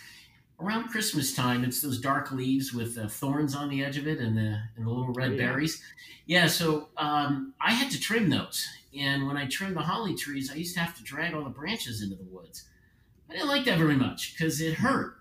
Around 0.61 0.89
Christmas 0.89 1.35
time, 1.35 1.63
it's 1.65 1.81
those 1.81 2.01
dark 2.01 2.33
leaves 2.33 2.73
with 2.73 2.95
the 2.95 3.09
thorns 3.09 3.55
on 3.55 3.69
the 3.69 3.85
edge 3.85 3.97
of 3.97 4.07
it 4.07 4.19
and 4.19 4.37
the 4.37 4.61
and 4.77 4.87
the 4.87 4.91
little 4.91 5.13
red 5.13 5.31
oh, 5.31 5.35
yeah. 5.35 5.39
berries. 5.39 5.83
Yeah, 6.27 6.47
so 6.47 6.89
um, 6.97 7.55
I 7.61 7.73
had 7.73 7.91
to 7.91 8.01
trim 8.01 8.31
those, 8.31 8.67
and 8.97 9.27
when 9.27 9.37
I 9.37 9.47
trimmed 9.47 9.77
the 9.77 9.83
holly 9.83 10.15
trees, 10.15 10.53
I 10.53 10.57
used 10.57 10.75
to 10.75 10.81
have 10.81 10.97
to 10.97 11.03
drag 11.03 11.35
all 11.35 11.43
the 11.43 11.51
branches 11.51 12.03
into 12.03 12.17
the 12.17 12.25
woods. 12.25 12.65
I 13.29 13.35
didn't 13.35 13.49
like 13.49 13.65
that 13.65 13.79
very 13.79 13.97
much 13.97 14.35
because 14.35 14.61
it 14.61 14.75
hurt. 14.75 15.18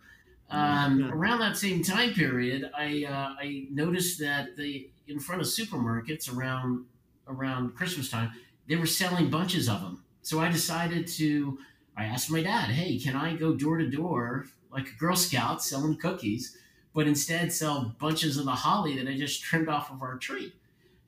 Um, 0.50 1.00
yeah. 1.02 1.10
Around 1.12 1.40
that 1.40 1.58
same 1.58 1.84
time 1.84 2.14
period, 2.14 2.72
I 2.78 3.04
uh, 3.04 3.36
I 3.40 3.68
noticed 3.72 4.20
that 4.20 4.56
the 4.56 4.90
in 5.08 5.20
front 5.20 5.42
of 5.42 5.48
supermarkets 5.48 6.34
around 6.34 6.86
around 7.28 7.76
Christmas 7.76 8.10
time, 8.10 8.32
they 8.68 8.76
were 8.78 8.86
selling 8.86 9.30
bunches 9.30 9.68
of 9.68 9.82
them. 9.82 10.04
So 10.22 10.40
I 10.40 10.50
decided 10.50 11.08
to. 11.08 11.60
I 11.98 12.06
asked 12.06 12.32
my 12.32 12.42
dad, 12.42 12.70
"Hey, 12.70 12.98
can 12.98 13.16
I 13.16 13.36
go 13.36 13.54
door 13.54 13.78
to 13.78 13.90
door 13.90 14.46
like 14.72 14.88
a 14.90 14.96
Girl 14.98 15.16
Scout 15.16 15.62
selling 15.64 15.98
cookies, 15.98 16.58
but 16.94 17.08
instead 17.08 17.52
sell 17.52 17.96
bunches 18.00 18.38
of 18.38 18.46
the 18.46 18.52
holly 18.52 18.96
that 18.98 19.08
I 19.10 19.18
just 19.18 19.42
trimmed 19.44 19.68
off 19.70 19.92
of 19.92 20.02
our 20.02 20.18
tree?" 20.18 20.54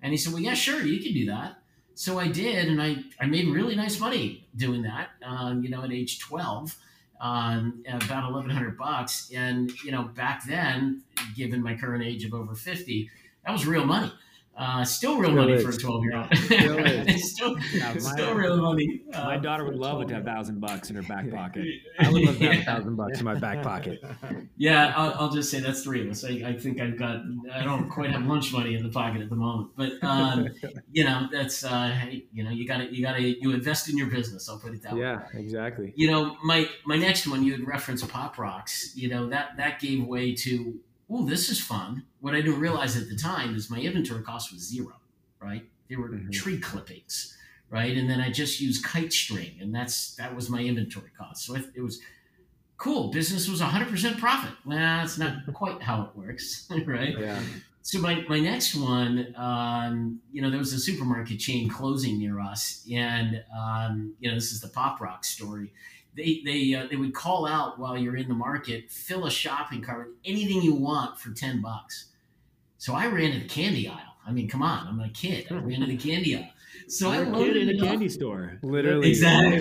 And 0.02 0.12
he 0.12 0.18
said, 0.18 0.34
"Well, 0.34 0.42
yeah, 0.42 0.54
sure, 0.54 0.82
you 0.84 1.02
can 1.02 1.14
do 1.14 1.26
that." 1.28 1.62
So 1.96 2.20
I 2.20 2.28
did, 2.28 2.68
and 2.68 2.82
I 2.82 2.98
I 3.22 3.26
made 3.26 3.48
really 3.48 3.76
nice 3.76 4.00
money 4.02 4.48
doing 4.56 4.82
that. 4.84 5.12
Um, 5.24 5.64
you 5.64 5.70
know, 5.70 5.84
at 5.84 5.94
age 5.94 6.20
twelve 6.20 6.78
um, 7.20 7.84
about 7.88 8.32
1100 8.32 8.78
bucks. 8.78 9.32
And, 9.36 9.72
you 9.84 9.92
know, 9.92 10.04
back 10.04 10.46
then, 10.46 11.04
given 11.36 11.62
my 11.62 11.76
current 11.76 12.04
age 12.04 12.24
of 12.26 12.34
over 12.34 12.56
50, 12.56 13.10
that 13.46 13.52
was 13.52 13.66
real 13.66 13.86
money. 13.86 14.12
Uh, 14.60 14.84
still 14.84 15.18
real 15.18 15.30
still 15.30 15.36
money 15.36 15.54
is. 15.54 15.64
for 15.64 15.70
a 15.70 15.78
12 15.78 16.04
year 16.04 16.18
old. 16.18 17.20
still, 17.22 17.58
yeah, 17.72 17.94
my, 17.94 18.00
still 18.00 18.34
real 18.34 18.58
money. 18.58 19.04
Uh, 19.14 19.24
my 19.24 19.38
daughter 19.38 19.64
would 19.64 19.78
love 19.78 20.06
to 20.06 20.14
have 20.14 20.24
a 20.24 20.26
thousand 20.26 20.60
bucks 20.60 20.90
in 20.90 20.98
her 20.98 21.02
back 21.04 21.32
pocket. 21.34 21.66
I 22.00 22.12
would 22.12 22.24
love 22.24 22.38
to 22.38 22.52
have 22.52 22.62
a 22.62 22.66
thousand 22.66 22.98
bucks 22.98 23.20
in 23.20 23.26
my 23.26 23.36
back 23.36 23.64
pocket. 23.64 24.04
Yeah, 24.58 24.94
I'll, 24.98 25.14
I'll, 25.14 25.30
just 25.30 25.50
say 25.50 25.62
that's 25.62 25.82
three 25.82 26.02
of 26.02 26.10
us. 26.10 26.26
I, 26.26 26.42
I, 26.46 26.58
think 26.58 26.82
I've 26.82 26.98
got, 26.98 27.22
I 27.54 27.64
don't 27.64 27.88
quite 27.88 28.12
have 28.12 28.26
lunch 28.26 28.52
money 28.52 28.76
in 28.76 28.84
the 28.84 28.90
pocket 28.90 29.22
at 29.22 29.30
the 29.30 29.36
moment, 29.38 29.70
but, 29.78 29.94
um, 30.04 30.50
you 30.92 31.06
know, 31.06 31.30
that's, 31.32 31.64
uh, 31.64 31.96
you 32.34 32.44
know, 32.44 32.50
you 32.50 32.68
gotta, 32.68 32.94
you 32.94 33.02
gotta, 33.02 33.22
you 33.22 33.54
invest 33.54 33.88
in 33.88 33.98
your 33.98 34.08
business. 34.08 34.50
I'll 34.50 34.60
put 34.60 34.74
it 34.74 34.82
that 34.82 34.98
yeah, 34.98 35.18
way. 35.20 35.24
Yeah, 35.36 35.40
exactly. 35.40 35.94
You 35.96 36.12
know, 36.12 36.36
my, 36.44 36.68
my 36.86 36.98
next 36.98 37.28
one, 37.28 37.46
you 37.46 37.54
had 37.54 37.66
referenced 37.66 38.10
Pop 38.10 38.38
Rocks, 38.38 38.92
you 38.94 39.08
know, 39.08 39.30
that, 39.30 39.56
that 39.56 39.80
gave 39.80 40.06
way 40.06 40.36
to, 40.36 40.82
oh, 41.10 41.26
this 41.26 41.50
is 41.50 41.60
fun. 41.60 42.04
What 42.20 42.36
I 42.36 42.42
didn't 42.42 42.60
realize 42.60 42.96
at 42.96 43.10
the 43.10 43.16
time 43.16 43.56
is 43.56 43.70
my 43.70 43.80
inventory 43.80 44.24
cost 44.24 44.52
was 44.52 44.62
zero, 44.62 44.94
right? 45.42 45.64
They 45.90 45.96
were 45.96 46.10
mm-hmm. 46.10 46.30
tree 46.30 46.60
clippings, 46.60 47.36
right? 47.70 47.96
And 47.98 48.10
then 48.10 48.22
I 48.22 48.32
just 48.32 48.62
used 48.62 48.84
kite 48.84 49.12
string, 49.12 49.58
and 49.60 49.74
that's 49.74 50.16
that 50.16 50.36
was 50.36 50.50
my 50.50 50.62
inventory 50.62 51.12
cost. 51.18 51.46
So 51.46 51.56
it, 51.56 51.82
was 51.82 52.00
cool. 52.78 53.10
Business 53.10 53.50
was 53.50 53.62
100% 53.62 54.20
profit. 54.20 54.52
Well, 54.66 54.78
that's 54.78 55.18
not 55.18 55.34
quite 55.54 55.82
how 55.82 56.04
it 56.04 56.16
works, 56.16 56.70
right? 56.86 57.18
Yeah. 57.18 57.42
So 57.82 58.00
my, 58.00 58.24
my 58.28 58.40
next 58.40 58.76
one, 58.76 59.34
um, 59.36 60.20
you 60.32 60.42
know, 60.44 60.52
there 60.52 60.60
was 60.60 60.74
a 60.74 60.80
supermarket 60.80 61.40
chain 61.40 61.70
closing 61.70 62.20
near 62.20 62.40
us, 62.40 62.86
and 62.92 63.44
um, 63.58 64.14
you 64.20 64.30
know, 64.30 64.36
this 64.36 64.52
is 64.52 64.62
the 64.62 64.68
Pop 64.68 65.02
Rock 65.02 65.26
story 65.26 65.72
they 66.20 66.42
they 66.44 66.74
uh, 66.76 66.88
they 66.88 66.98
would 66.98 67.14
call 67.14 67.48
out 67.48 67.80
while 67.80 67.98
you're 67.98 68.18
in 68.18 68.28
the 68.28 68.34
market, 68.34 68.92
fill 68.92 69.26
a 69.26 69.32
shopping 69.32 69.82
cart 69.82 70.08
with 70.08 70.18
anything 70.26 70.62
you 70.62 70.76
want 70.76 71.18
for 71.18 71.32
ten 71.32 71.62
bucks. 71.62 72.08
So 72.78 72.94
I 72.94 73.08
ran 73.08 73.32
to 73.32 73.40
the 73.40 73.48
candy 73.48 73.88
aisle. 73.88 73.98
I 74.28 74.32
mean, 74.32 74.48
come 74.48 74.62
on, 74.62 74.88
I'm 74.88 75.00
a 75.00 75.10
kid. 75.10 75.48
I 75.50 75.56
ran 75.56 75.80
to 75.80 75.86
the 75.86 75.98
candy 75.98 76.36
aisle. 76.36 76.50
So 76.88 77.12
You're 77.12 77.26
I 77.26 77.30
loaded 77.30 77.70
in 77.70 77.82
a 77.82 77.88
candy 77.88 78.10
store. 78.10 78.60
Literally, 78.62 79.10
exactly, 79.10 79.60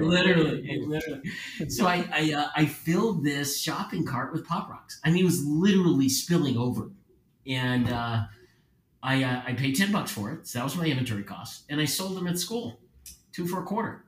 literally, 0.00 0.84
literally. 0.86 1.30
So 1.68 1.86
I 1.86 2.08
I, 2.12 2.32
uh, 2.32 2.48
I 2.56 2.66
filled 2.66 3.24
this 3.24 3.60
shopping 3.60 4.06
cart 4.06 4.32
with 4.32 4.46
pop 4.46 4.70
rocks. 4.70 5.00
I 5.04 5.10
mean, 5.10 5.22
it 5.22 5.24
was 5.24 5.44
literally 5.44 6.08
spilling 6.08 6.56
over, 6.56 6.90
and 7.46 7.88
uh, 7.88 8.22
I 9.02 9.22
uh, 9.22 9.42
I 9.46 9.52
paid 9.52 9.76
ten 9.76 9.92
bucks 9.92 10.10
for 10.10 10.32
it. 10.32 10.46
So 10.46 10.58
that 10.58 10.64
was 10.64 10.76
my 10.76 10.86
inventory 10.86 11.24
cost, 11.24 11.64
and 11.68 11.80
I 11.80 11.84
sold 11.84 12.16
them 12.16 12.26
at 12.26 12.38
school, 12.38 12.80
two 13.32 13.46
for 13.46 13.60
a 13.60 13.64
quarter 13.64 14.04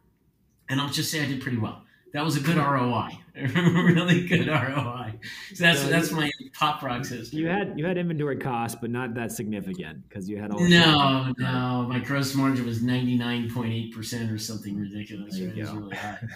and 0.68 0.80
I'll 0.80 0.90
just 0.90 1.10
say 1.10 1.22
I 1.22 1.26
did 1.26 1.40
pretty 1.40 1.58
well. 1.58 1.82
That 2.12 2.24
was 2.24 2.36
a 2.36 2.40
good 2.40 2.56
ROI, 2.56 3.08
really 3.34 4.28
good 4.28 4.46
ROI. 4.46 5.14
So 5.52 5.64
that's 5.64 5.80
so 5.80 5.88
that's 5.88 6.12
my 6.12 6.30
pop 6.52 6.80
rocks 6.80 7.08
history. 7.08 7.40
You 7.40 7.48
had 7.48 7.76
you 7.76 7.84
had 7.84 7.98
inventory 7.98 8.36
costs, 8.36 8.78
but 8.80 8.90
not 8.90 9.14
that 9.14 9.32
significant 9.32 10.08
because 10.08 10.28
you 10.28 10.40
had 10.40 10.52
all. 10.52 10.60
No, 10.60 11.34
no, 11.38 11.86
my 11.88 11.98
gross 11.98 12.36
margin 12.36 12.66
was 12.66 12.82
ninety 12.82 13.16
nine 13.16 13.50
point 13.50 13.72
eight 13.72 13.92
percent 13.92 14.30
or 14.30 14.38
something 14.38 14.78
ridiculous. 14.78 15.40
Right? 15.40 15.56
It 15.56 15.60
was 15.60 15.70
really 15.72 15.96
high. 15.96 16.18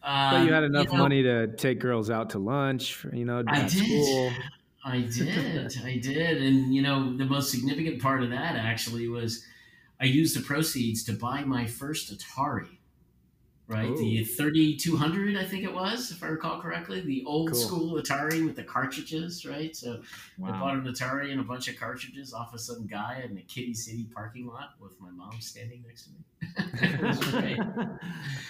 Uh, 0.00 0.30
but 0.30 0.46
you 0.46 0.52
had 0.52 0.62
enough 0.62 0.86
you 0.86 0.92
know, 0.92 0.98
money 0.98 1.22
to 1.24 1.48
take 1.48 1.80
girls 1.80 2.08
out 2.08 2.30
to 2.30 2.38
lunch, 2.38 3.04
you 3.12 3.26
know, 3.26 3.42
I 3.46 3.62
did. 3.62 3.70
School. 3.84 4.30
I 4.84 5.00
did, 5.00 5.76
I 5.84 5.98
did, 5.98 6.40
and 6.40 6.72
you 6.72 6.80
know, 6.80 7.14
the 7.16 7.26
most 7.26 7.50
significant 7.50 8.00
part 8.00 8.22
of 8.22 8.30
that 8.30 8.54
actually 8.56 9.08
was 9.08 9.44
I 10.00 10.04
used 10.06 10.36
the 10.36 10.42
proceeds 10.42 11.04
to 11.04 11.12
buy 11.12 11.44
my 11.44 11.66
first 11.66 12.16
Atari 12.16 12.77
right? 13.68 13.90
Ooh. 13.90 13.96
The 13.96 14.24
3200, 14.24 15.36
I 15.36 15.44
think 15.44 15.62
it 15.62 15.72
was, 15.72 16.10
if 16.10 16.22
I 16.22 16.28
recall 16.28 16.60
correctly, 16.60 17.00
the 17.00 17.22
old 17.26 17.52
cool. 17.52 17.60
school 17.60 18.02
Atari 18.02 18.44
with 18.44 18.56
the 18.56 18.64
cartridges, 18.64 19.44
right? 19.44 19.76
So 19.76 20.00
wow. 20.38 20.48
I 20.48 20.58
bought 20.58 20.74
an 20.74 20.84
Atari 20.84 21.30
and 21.30 21.40
a 21.40 21.44
bunch 21.44 21.68
of 21.68 21.78
cartridges 21.78 22.32
off 22.32 22.54
of 22.54 22.60
some 22.60 22.86
guy 22.86 23.22
in 23.24 23.34
the 23.34 23.42
Kiddie 23.42 23.74
City 23.74 24.08
parking 24.12 24.46
lot 24.46 24.70
with 24.80 24.98
my 24.98 25.10
mom 25.10 25.38
standing 25.40 25.84
next 25.86 26.04
to 26.04 26.10
me. 26.10 27.58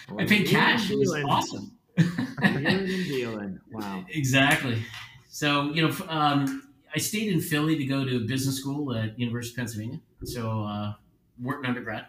well, 0.09 0.21
I 0.21 0.25
paid 0.27 0.47
cash. 0.47 0.91
It 0.91 0.99
was 0.99 1.13
awesome. 1.13 1.73
dealing. 1.97 3.59
Wow. 3.73 4.05
Exactly. 4.11 4.83
So, 5.29 5.73
you 5.73 5.87
know, 5.87 5.95
um, 6.09 6.71
I 6.95 6.99
stayed 6.99 7.33
in 7.33 7.41
Philly 7.41 7.77
to 7.77 7.85
go 7.85 8.05
to 8.05 8.27
business 8.27 8.59
school 8.59 8.95
at 8.95 9.19
University 9.19 9.53
of 9.53 9.57
Pennsylvania. 9.57 10.01
So, 10.25 10.63
uh, 10.63 10.95
worked 11.41 11.67
undergrad. 11.67 12.07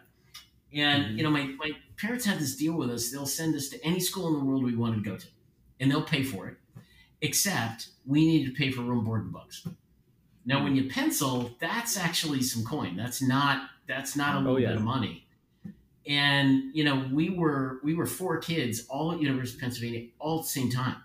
And, 0.73 1.05
mm-hmm. 1.05 1.17
you 1.17 1.23
know, 1.23 1.31
my, 1.31 1.45
my 1.57 1.71
parents 1.97 2.25
had 2.25 2.39
this 2.39 2.55
deal 2.55 2.73
with 2.73 2.89
us. 2.91 3.09
They'll 3.11 3.25
send 3.25 3.55
us 3.55 3.69
to 3.69 3.83
any 3.83 3.99
school 3.99 4.27
in 4.27 4.33
the 4.39 4.45
world 4.45 4.63
we 4.63 4.75
wanted 4.75 5.03
to 5.03 5.09
go 5.09 5.17
to, 5.17 5.27
and 5.79 5.89
they'll 5.89 6.03
pay 6.03 6.23
for 6.23 6.47
it, 6.47 6.57
except 7.21 7.89
we 8.05 8.25
needed 8.25 8.53
to 8.53 8.57
pay 8.57 8.71
for 8.71 8.81
room, 8.81 9.03
board, 9.03 9.23
and 9.23 9.31
books. 9.33 9.65
Now, 10.45 10.63
when 10.63 10.75
you 10.75 10.89
pencil, 10.89 11.51
that's 11.59 11.97
actually 11.97 12.41
some 12.41 12.63
coin. 12.63 12.95
That's 12.95 13.21
not 13.21 13.69
That's 13.88 14.15
not 14.15 14.35
a 14.35 14.39
little 14.39 14.55
Oh, 14.55 14.57
yeah. 14.57 14.69
bit 14.69 14.77
of 14.77 14.83
money. 14.83 15.25
And 16.07 16.73
you 16.73 16.83
know, 16.83 17.07
we 17.11 17.29
were 17.29 17.79
we 17.83 17.93
were 17.93 18.05
four 18.05 18.38
kids, 18.39 18.85
all 18.89 19.11
at 19.11 19.19
University 19.21 19.57
of 19.57 19.61
Pennsylvania, 19.61 20.07
all 20.17 20.39
at 20.39 20.43
the 20.43 20.49
same 20.49 20.71
time. 20.71 20.95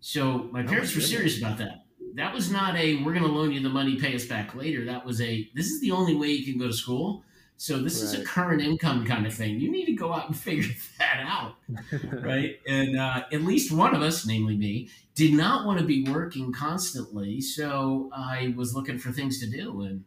So 0.00 0.48
my 0.52 0.62
my 0.62 0.68
parents 0.68 0.94
were 0.94 1.00
serious 1.00 1.38
about 1.38 1.58
that. 1.58 1.84
That 2.14 2.34
was 2.34 2.50
not 2.50 2.76
a 2.76 2.96
we're 3.04 3.12
going 3.12 3.24
to 3.24 3.30
loan 3.32 3.52
you 3.52 3.60
the 3.60 3.68
money, 3.68 3.96
pay 3.96 4.14
us 4.14 4.26
back 4.26 4.54
later. 4.54 4.84
That 4.84 5.04
was 5.06 5.20
a 5.20 5.48
this 5.54 5.66
is 5.66 5.80
the 5.80 5.92
only 5.92 6.14
way 6.14 6.28
you 6.28 6.44
can 6.50 6.60
go 6.60 6.66
to 6.66 6.72
school. 6.72 7.22
So 7.60 7.80
this 7.80 8.00
is 8.00 8.14
a 8.14 8.24
current 8.24 8.62
income 8.62 9.04
kind 9.04 9.26
of 9.26 9.34
thing. 9.34 9.58
You 9.58 9.70
need 9.70 9.86
to 9.86 9.92
go 9.92 10.12
out 10.12 10.28
and 10.28 10.36
figure 10.48 10.72
that 10.98 11.24
out 11.26 11.56
right? 12.22 12.60
And 12.66 12.98
uh, 12.98 13.24
at 13.32 13.42
least 13.42 13.72
one 13.72 13.94
of 13.94 14.02
us, 14.02 14.26
namely 14.26 14.56
me, 14.56 14.88
did 15.14 15.34
not 15.34 15.66
want 15.66 15.78
to 15.80 15.84
be 15.84 16.04
working 16.04 16.52
constantly. 16.52 17.40
So 17.40 18.10
I 18.14 18.54
was 18.56 18.74
looking 18.74 18.98
for 18.98 19.10
things 19.10 19.40
to 19.40 19.46
do. 19.50 19.82
And 19.82 20.04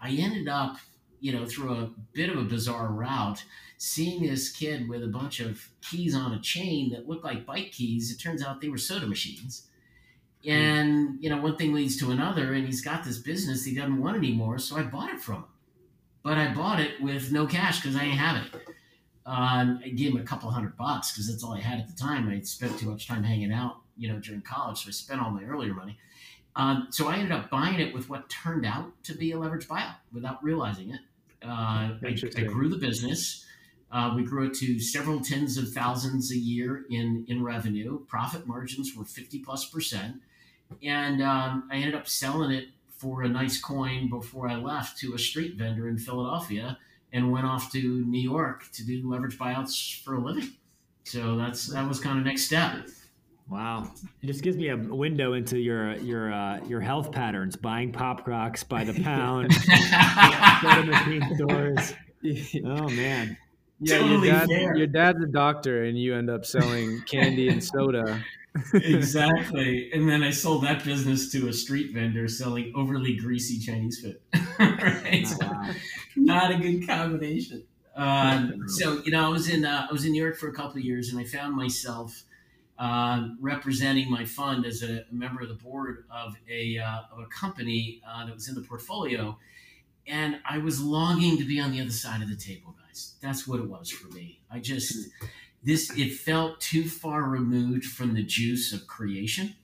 I 0.00 0.10
ended 0.12 0.48
up, 0.48 0.78
you 1.20 1.32
know, 1.32 1.46
through 1.46 1.74
a 1.74 1.90
bit 2.12 2.30
of 2.30 2.38
a 2.38 2.44
bizarre 2.44 2.88
route, 2.88 3.44
seeing 3.76 4.22
this 4.22 4.50
kid 4.50 4.88
with 4.88 5.04
a 5.04 5.08
bunch 5.08 5.40
of 5.40 5.68
keys 5.82 6.14
on 6.14 6.32
a 6.32 6.40
chain 6.40 6.90
that 6.92 7.08
looked 7.08 7.24
like 7.24 7.46
bike 7.46 7.72
keys. 7.72 8.10
It 8.10 8.16
turns 8.16 8.42
out 8.42 8.60
they 8.60 8.70
were 8.70 8.78
soda 8.78 9.06
machines. 9.06 9.66
And, 10.46 11.22
you 11.22 11.28
know, 11.28 11.36
one 11.36 11.56
thing 11.56 11.74
leads 11.74 11.98
to 11.98 12.10
another, 12.10 12.54
and 12.54 12.64
he's 12.64 12.80
got 12.80 13.04
this 13.04 13.18
business 13.18 13.64
he 13.64 13.74
doesn't 13.74 14.00
want 14.00 14.16
anymore. 14.16 14.58
So 14.58 14.76
I 14.78 14.82
bought 14.82 15.10
it 15.10 15.20
from 15.20 15.36
him. 15.36 15.44
But 16.22 16.36
I 16.38 16.52
bought 16.52 16.80
it 16.80 17.00
with 17.00 17.32
no 17.32 17.46
cash 17.46 17.80
because 17.80 17.96
I 17.96 18.00
didn't 18.00 18.18
have 18.18 18.44
it. 18.44 18.60
Um, 19.26 19.80
I 19.84 19.88
gave 19.90 20.12
him 20.12 20.20
a 20.20 20.24
couple 20.24 20.50
hundred 20.50 20.76
bucks 20.76 21.12
because 21.12 21.28
that's 21.28 21.44
all 21.44 21.54
I 21.54 21.60
had 21.60 21.78
at 21.78 21.88
the 21.88 21.94
time. 21.94 22.28
I 22.28 22.40
spent 22.40 22.78
too 22.78 22.90
much 22.90 23.06
time 23.06 23.22
hanging 23.22 23.52
out, 23.52 23.76
you 23.96 24.08
know, 24.12 24.18
during 24.18 24.42
college, 24.42 24.82
so 24.82 24.88
I 24.88 24.92
spent 24.92 25.20
all 25.20 25.30
my 25.30 25.44
earlier 25.44 25.72
money. 25.74 25.98
Um, 26.56 26.88
so 26.90 27.08
I 27.08 27.14
ended 27.14 27.32
up 27.32 27.48
buying 27.48 27.78
it 27.80 27.94
with 27.94 28.08
what 28.08 28.28
turned 28.28 28.66
out 28.66 28.90
to 29.04 29.14
be 29.14 29.32
a 29.32 29.38
leverage 29.38 29.68
buyout 29.68 29.94
without 30.12 30.42
realizing 30.42 30.90
it. 30.90 31.00
Uh, 31.42 31.94
I, 32.02 32.16
I 32.36 32.42
grew 32.42 32.68
the 32.68 32.76
business. 32.76 33.46
Uh, 33.92 34.12
we 34.14 34.22
grew 34.22 34.46
it 34.46 34.54
to 34.54 34.78
several 34.78 35.20
tens 35.20 35.56
of 35.56 35.72
thousands 35.72 36.30
a 36.30 36.36
year 36.36 36.84
in 36.90 37.24
in 37.28 37.42
revenue. 37.42 38.04
Profit 38.06 38.46
margins 38.46 38.94
were 38.96 39.04
fifty 39.04 39.38
plus 39.38 39.64
percent, 39.64 40.16
and 40.82 41.22
um, 41.22 41.68
I 41.70 41.76
ended 41.76 41.94
up 41.94 42.08
selling 42.08 42.50
it 42.50 42.68
for 43.00 43.22
a 43.22 43.28
nice 43.28 43.58
coin 43.58 44.10
before 44.10 44.46
I 44.46 44.56
left 44.56 44.98
to 44.98 45.14
a 45.14 45.18
street 45.18 45.56
vendor 45.56 45.88
in 45.88 45.96
Philadelphia 45.96 46.76
and 47.12 47.32
went 47.32 47.46
off 47.46 47.72
to 47.72 48.04
New 48.06 48.20
York 48.20 48.64
to 48.72 48.84
do 48.84 49.10
leverage 49.10 49.38
buyouts 49.38 50.02
for 50.02 50.16
a 50.16 50.20
living. 50.20 50.50
So 51.04 51.36
that's 51.36 51.68
that 51.68 51.88
was 51.88 51.98
kind 51.98 52.18
of 52.18 52.26
next 52.26 52.42
step. 52.42 52.86
Wow, 53.48 53.90
it 54.22 54.26
just 54.26 54.44
gives 54.44 54.56
me 54.56 54.68
a 54.68 54.76
window 54.76 55.32
into 55.32 55.58
your 55.58 55.96
your 55.96 56.32
uh, 56.32 56.60
your 56.66 56.80
health 56.80 57.10
patterns. 57.10 57.56
Buying 57.56 57.90
pop 57.90 58.28
rocks 58.28 58.62
by 58.62 58.84
the 58.84 59.02
pound, 59.02 59.52
soda 60.62 60.86
machine. 60.86 61.22
Oh 62.64 62.88
man, 62.90 63.36
Yeah, 63.80 63.98
Totally 63.98 64.28
your, 64.28 64.46
dad, 64.46 64.76
your 64.76 64.86
dad's 64.86 65.24
a 65.24 65.26
doctor, 65.26 65.84
and 65.84 65.98
you 65.98 66.14
end 66.14 66.28
up 66.28 66.44
selling 66.44 67.00
candy 67.06 67.48
and 67.48 67.64
soda. 67.64 68.22
Exactly. 68.74 69.90
And 69.92 70.08
then 70.08 70.22
I 70.22 70.30
sold 70.30 70.64
that 70.64 70.84
business 70.84 71.30
to 71.32 71.48
a 71.48 71.52
street 71.52 71.92
vendor 71.92 72.28
selling 72.28 72.72
overly 72.74 73.16
greasy 73.16 73.58
Chinese 73.58 74.00
food. 74.00 74.20
right? 74.58 75.26
Wow. 75.40 75.70
not 76.16 76.50
a 76.50 76.56
good 76.56 76.86
combination. 76.86 77.64
Um, 77.96 78.68
so 78.68 79.02
you 79.04 79.12
know, 79.12 79.26
I 79.26 79.28
was 79.28 79.48
in 79.48 79.64
uh, 79.64 79.86
I 79.88 79.92
was 79.92 80.04
in 80.04 80.12
New 80.12 80.22
York 80.22 80.36
for 80.36 80.48
a 80.48 80.52
couple 80.52 80.78
of 80.78 80.84
years, 80.84 81.10
and 81.10 81.20
I 81.20 81.24
found 81.24 81.54
myself 81.54 82.22
um, 82.78 83.36
representing 83.40 84.10
my 84.10 84.24
fund 84.24 84.64
as 84.64 84.82
a, 84.82 85.04
member 85.12 85.42
of 85.42 85.48
the 85.48 85.54
board 85.54 86.04
of 86.10 86.34
a 86.48 86.78
uh, 86.78 87.00
of 87.12 87.18
a 87.18 87.26
company 87.26 88.00
uh, 88.08 88.24
that 88.24 88.34
was 88.34 88.48
in 88.48 88.54
the 88.54 88.62
portfolio, 88.62 89.36
and 90.06 90.38
I 90.48 90.58
was 90.58 90.80
longing 90.80 91.36
to 91.38 91.44
be 91.44 91.60
on 91.60 91.72
the 91.72 91.80
other 91.80 91.90
side 91.90 92.22
of 92.22 92.28
the 92.28 92.36
table, 92.36 92.74
guys. 92.86 93.14
That's 93.20 93.46
what 93.46 93.60
it 93.60 93.68
was 93.68 93.90
for 93.90 94.08
me. 94.14 94.40
I 94.50 94.60
just 94.60 95.10
this 95.62 95.90
it 95.96 96.12
felt 96.14 96.60
too 96.60 96.88
far 96.88 97.24
removed 97.24 97.84
from 97.84 98.14
the 98.14 98.22
juice 98.22 98.72
of 98.72 98.86
creation 98.86 99.54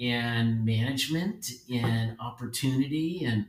and 0.00 0.64
management 0.64 1.50
and 1.72 2.16
opportunity 2.20 3.24
and 3.24 3.46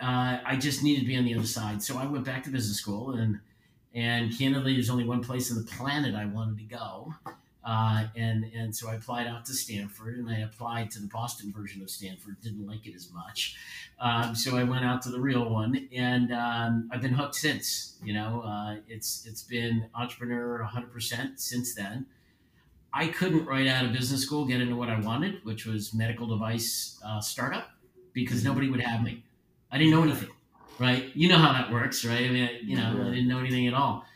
uh, 0.00 0.38
I 0.44 0.56
just 0.56 0.82
needed 0.82 1.00
to 1.00 1.06
be 1.06 1.16
on 1.16 1.24
the 1.24 1.34
other 1.34 1.46
side. 1.46 1.82
So 1.82 1.96
I 1.96 2.06
went 2.06 2.24
back 2.24 2.44
to 2.44 2.50
business 2.50 2.76
school, 2.76 3.12
and 3.14 3.40
and 3.94 4.36
candidly, 4.36 4.74
there's 4.74 4.90
only 4.90 5.04
one 5.04 5.22
place 5.22 5.50
on 5.50 5.56
the 5.56 5.64
planet 5.64 6.14
I 6.14 6.26
wanted 6.26 6.58
to 6.58 6.64
go, 6.64 7.14
uh, 7.66 8.04
and 8.14 8.44
and 8.54 8.74
so 8.74 8.88
I 8.88 8.94
applied 8.94 9.26
out 9.26 9.44
to 9.46 9.52
Stanford, 9.52 10.18
and 10.18 10.30
I 10.30 10.38
applied 10.38 10.92
to 10.92 11.00
the 11.00 11.08
Boston 11.08 11.52
version 11.52 11.82
of 11.82 11.90
Stanford. 11.90 12.40
Didn't 12.40 12.64
like 12.64 12.86
it 12.86 12.94
as 12.94 13.12
much, 13.12 13.56
um, 13.98 14.36
so 14.36 14.56
I 14.56 14.62
went 14.62 14.84
out 14.84 15.02
to 15.02 15.10
the 15.10 15.20
real 15.20 15.50
one, 15.50 15.88
and 15.92 16.32
um, 16.32 16.88
I've 16.92 17.02
been 17.02 17.14
hooked 17.14 17.34
since. 17.34 17.98
You 18.04 18.14
know, 18.14 18.42
uh, 18.46 18.76
it's 18.88 19.26
it's 19.26 19.42
been 19.42 19.90
entrepreneur 19.96 20.60
100 20.60 20.92
percent 20.92 21.40
since 21.40 21.74
then. 21.74 22.06
I 22.92 23.08
couldn't 23.08 23.44
right 23.46 23.66
out 23.66 23.84
of 23.84 23.92
business 23.92 24.22
school 24.22 24.46
get 24.46 24.60
into 24.60 24.76
what 24.76 24.88
I 24.88 25.00
wanted, 25.00 25.44
which 25.44 25.66
was 25.66 25.92
medical 25.92 26.28
device 26.28 27.00
uh, 27.04 27.20
startup, 27.20 27.70
because 28.12 28.44
nobody 28.44 28.70
would 28.70 28.80
have 28.80 29.02
me. 29.02 29.24
I 29.72 29.78
didn't 29.78 29.90
know 29.90 30.04
anything, 30.04 30.30
right? 30.78 31.10
You 31.16 31.28
know 31.28 31.38
how 31.38 31.52
that 31.52 31.72
works, 31.72 32.04
right? 32.04 32.24
I 32.24 32.28
mean, 32.28 32.48
I, 32.48 32.60
you 32.62 32.76
know, 32.76 33.06
I 33.08 33.10
didn't 33.10 33.26
know 33.28 33.40
anything 33.40 33.66
at 33.66 33.74
all. 33.74 34.06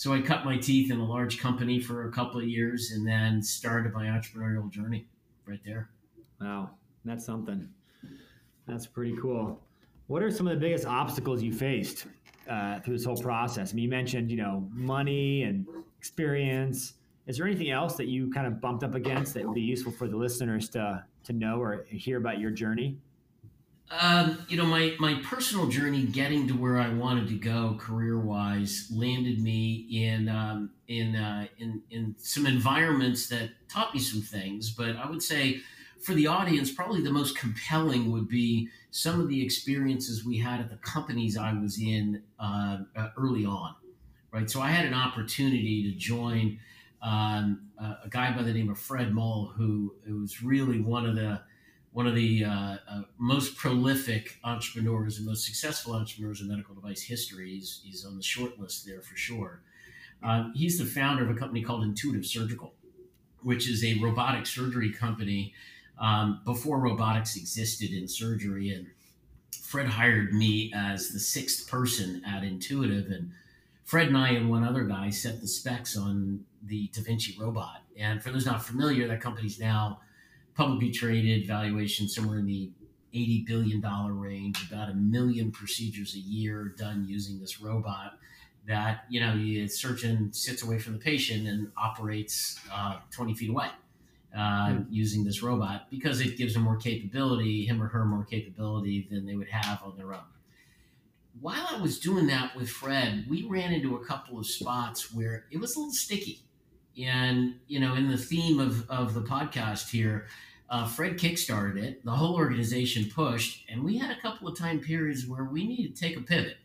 So 0.00 0.14
I 0.14 0.22
cut 0.22 0.46
my 0.46 0.56
teeth 0.56 0.90
in 0.90 0.98
a 0.98 1.04
large 1.04 1.38
company 1.38 1.78
for 1.78 2.08
a 2.08 2.10
couple 2.10 2.40
of 2.40 2.48
years 2.48 2.92
and 2.92 3.06
then 3.06 3.42
started 3.42 3.92
my 3.92 4.06
entrepreneurial 4.06 4.70
journey 4.70 5.06
right 5.44 5.60
there. 5.62 5.90
wow, 6.40 6.70
that's 7.04 7.26
something. 7.26 7.68
That's 8.66 8.86
pretty 8.86 9.14
cool. 9.20 9.60
What 10.06 10.22
are 10.22 10.30
some 10.30 10.46
of 10.46 10.54
the 10.54 10.58
biggest 10.58 10.86
obstacles 10.86 11.42
you 11.42 11.52
faced 11.52 12.06
uh, 12.48 12.80
through 12.80 12.96
this 12.96 13.04
whole 13.04 13.18
process? 13.18 13.72
I 13.72 13.74
mean, 13.74 13.82
you 13.82 13.90
mentioned 13.90 14.30
you 14.30 14.38
know 14.38 14.66
money 14.72 15.42
and 15.42 15.66
experience. 15.98 16.94
Is 17.26 17.36
there 17.36 17.46
anything 17.46 17.70
else 17.70 17.96
that 17.96 18.06
you 18.06 18.32
kind 18.32 18.46
of 18.46 18.58
bumped 18.58 18.82
up 18.82 18.94
against 18.94 19.34
that 19.34 19.44
would 19.44 19.54
be 19.54 19.60
useful 19.60 19.92
for 19.92 20.08
the 20.08 20.16
listeners 20.16 20.70
to 20.70 21.04
to 21.24 21.34
know 21.34 21.60
or 21.60 21.84
hear 21.90 22.16
about 22.16 22.40
your 22.40 22.52
journey? 22.52 22.96
Um, 23.90 24.46
you 24.48 24.56
know, 24.56 24.66
my, 24.66 24.94
my 25.00 25.20
personal 25.24 25.66
journey 25.66 26.04
getting 26.04 26.46
to 26.46 26.54
where 26.54 26.78
I 26.78 26.90
wanted 26.90 27.26
to 27.28 27.34
go 27.34 27.76
career 27.80 28.20
wise 28.20 28.88
landed 28.94 29.42
me 29.42 29.86
in 29.90 30.28
um, 30.28 30.70
in, 30.86 31.16
uh, 31.16 31.46
in 31.58 31.82
in 31.90 32.14
some 32.18 32.46
environments 32.46 33.28
that 33.28 33.50
taught 33.68 33.92
me 33.92 34.00
some 34.00 34.20
things. 34.20 34.70
But 34.70 34.94
I 34.94 35.10
would 35.10 35.22
say 35.22 35.60
for 36.00 36.14
the 36.14 36.28
audience, 36.28 36.70
probably 36.70 37.02
the 37.02 37.12
most 37.12 37.36
compelling 37.36 38.12
would 38.12 38.28
be 38.28 38.68
some 38.92 39.20
of 39.20 39.28
the 39.28 39.42
experiences 39.44 40.24
we 40.24 40.38
had 40.38 40.60
at 40.60 40.70
the 40.70 40.76
companies 40.76 41.36
I 41.36 41.52
was 41.52 41.78
in 41.80 42.22
uh, 42.38 42.78
uh, 42.96 43.08
early 43.16 43.44
on. 43.44 43.74
Right, 44.32 44.48
so 44.48 44.60
I 44.60 44.68
had 44.68 44.86
an 44.86 44.94
opportunity 44.94 45.90
to 45.90 45.98
join 45.98 46.60
um, 47.02 47.62
a, 47.78 48.08
guy 48.08 48.30
by 48.36 48.42
the 48.42 48.52
name 48.52 48.70
of 48.70 48.78
Fred 48.78 49.12
Moll, 49.12 49.46
who, 49.56 49.94
who 50.06 50.20
was 50.20 50.40
really 50.40 50.80
one 50.80 51.04
of 51.04 51.16
the 51.16 51.40
one 51.92 52.06
of 52.06 52.14
the 52.14 52.44
uh, 52.44 52.76
uh, 52.88 53.02
most 53.18 53.56
prolific 53.56 54.38
entrepreneurs 54.44 55.18
and 55.18 55.26
most 55.26 55.44
successful 55.44 55.94
entrepreneurs 55.94 56.40
in 56.40 56.48
medical 56.48 56.74
device 56.74 57.02
history. 57.02 57.50
He's, 57.50 57.80
he's 57.84 58.04
on 58.04 58.16
the 58.16 58.22
short 58.22 58.58
list 58.60 58.86
there 58.86 59.00
for 59.00 59.16
sure. 59.16 59.62
Uh, 60.22 60.50
he's 60.54 60.78
the 60.78 60.84
founder 60.84 61.24
of 61.24 61.30
a 61.30 61.38
company 61.38 61.62
called 61.62 61.82
Intuitive 61.82 62.26
Surgical, 62.26 62.74
which 63.42 63.68
is 63.68 63.84
a 63.84 63.98
robotic 63.98 64.46
surgery 64.46 64.92
company 64.92 65.52
um, 65.98 66.40
before 66.44 66.78
robotics 66.78 67.36
existed 67.36 67.90
in 67.90 68.06
surgery. 68.06 68.72
And 68.72 68.86
Fred 69.62 69.86
hired 69.86 70.32
me 70.32 70.72
as 70.74 71.08
the 71.08 71.18
sixth 71.18 71.68
person 71.68 72.22
at 72.24 72.44
Intuitive. 72.44 73.10
And 73.10 73.32
Fred 73.84 74.08
and 74.08 74.16
I 74.16 74.30
and 74.30 74.48
one 74.48 74.62
other 74.62 74.84
guy 74.84 75.10
set 75.10 75.40
the 75.40 75.48
specs 75.48 75.96
on 75.96 76.44
the 76.62 76.88
Da 76.94 77.02
Vinci 77.02 77.36
robot. 77.40 77.82
And 77.98 78.22
for 78.22 78.30
those 78.30 78.46
not 78.46 78.64
familiar, 78.64 79.08
that 79.08 79.20
company's 79.20 79.58
now 79.58 80.00
publicly 80.60 80.90
traded 80.90 81.46
valuation 81.46 82.06
somewhere 82.06 82.38
in 82.38 82.44
the 82.44 82.70
80 83.14 83.44
billion 83.46 83.80
dollar 83.80 84.12
range 84.12 84.62
about 84.70 84.90
a 84.90 84.94
million 84.94 85.50
procedures 85.50 86.14
a 86.14 86.18
year 86.18 86.74
done 86.76 87.06
using 87.08 87.40
this 87.40 87.62
robot 87.62 88.18
that 88.68 89.06
you 89.08 89.20
know 89.20 89.34
the 89.38 89.66
surgeon 89.68 90.30
sits 90.34 90.62
away 90.62 90.78
from 90.78 90.92
the 90.92 90.98
patient 90.98 91.48
and 91.48 91.72
operates 91.78 92.60
uh, 92.70 92.98
20 93.10 93.34
feet 93.34 93.48
away 93.48 93.68
uh, 94.36 94.74
using 94.90 95.24
this 95.24 95.42
robot 95.42 95.86
because 95.90 96.20
it 96.20 96.36
gives 96.36 96.52
them 96.52 96.62
more 96.62 96.76
capability 96.76 97.64
him 97.64 97.82
or 97.82 97.86
her 97.86 98.04
more 98.04 98.24
capability 98.24 99.08
than 99.10 99.24
they 99.24 99.36
would 99.36 99.48
have 99.48 99.82
on 99.82 99.96
their 99.96 100.12
own. 100.12 100.28
While 101.40 101.68
i 101.70 101.80
was 101.80 101.98
doing 101.98 102.26
that 102.26 102.54
with 102.54 102.68
fred 102.68 103.24
we 103.30 103.46
ran 103.46 103.72
into 103.72 103.96
a 103.96 104.04
couple 104.04 104.38
of 104.38 104.46
spots 104.46 105.10
where 105.14 105.46
it 105.50 105.58
was 105.58 105.74
a 105.74 105.78
little 105.78 105.94
sticky. 105.94 106.40
And 107.02 107.54
you 107.66 107.80
know 107.80 107.94
in 107.94 108.10
the 108.10 108.18
theme 108.18 108.60
of, 108.60 108.88
of 108.90 109.14
the 109.14 109.22
podcast 109.22 109.88
here 109.88 110.26
uh, 110.70 110.86
fred 110.86 111.18
kickstarted 111.18 111.76
it. 111.82 112.04
The 112.04 112.12
whole 112.12 112.36
organization 112.36 113.10
pushed 113.10 113.64
and 113.68 113.84
we 113.84 113.98
had 113.98 114.16
a 114.16 114.20
couple 114.20 114.48
of 114.48 114.58
time 114.58 114.80
periods 114.80 115.26
where 115.26 115.44
we 115.44 115.66
needed 115.66 115.96
to 115.96 116.00
take 116.00 116.16
a 116.16 116.20
pivot 116.22 116.56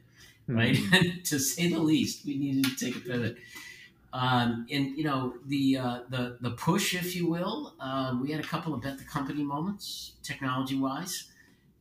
right? 0.47 0.77
To 1.25 1.39
say 1.39 1.69
the 1.69 1.79
least 1.79 2.25
we 2.25 2.37
needed 2.37 2.65
to 2.65 2.75
take 2.85 2.95
a 2.97 2.99
pivot. 2.99 3.37
Um, 4.13 4.65
and 4.71 4.97
you 4.97 5.03
know 5.03 5.35
the 5.45 5.77
uh, 5.77 5.99
the 6.09 6.37
the 6.39 6.51
push 6.51 6.95
if 6.95 7.15
you 7.15 7.29
will 7.29 7.73
uh, 7.81 8.17
we 8.21 8.31
had 8.31 8.39
a 8.39 8.47
couple 8.47 8.73
of 8.73 8.81
bet 8.81 8.97
the 8.97 9.03
company 9.03 9.43
moments 9.43 10.13
technology 10.23 10.77
wise 10.77 11.25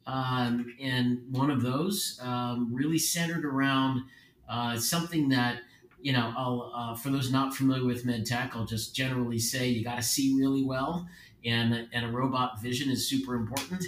um, 0.06 0.74
and 0.80 1.22
one 1.30 1.50
of 1.50 1.62
those 1.62 2.18
um, 2.22 2.74
really 2.74 2.98
centered 2.98 3.44
around 3.44 4.04
uh, 4.48 4.76
something 4.78 5.28
that 5.30 5.60
you 6.05 6.12
know. 6.12 6.33
I'll 6.37 6.73
uh, 6.75 6.95
for 6.95 7.11
those 7.11 7.33
not 7.33 7.57
familiar 7.57 7.85
with 7.85 8.05
med 8.05 8.27
tech, 8.27 8.53
I'll 8.55 8.67
just 8.67 8.95
generally 8.95 9.38
say 9.38 9.69
you 9.69 9.83
got 9.83 9.97
to 9.97 10.03
see 10.03 10.37
really 10.38 10.62
well, 10.62 11.09
and 11.45 11.88
and 11.93 12.05
a 12.05 12.09
robot 12.09 12.61
vision 12.62 12.90
is 12.90 13.09
super 13.09 13.35
important. 13.35 13.83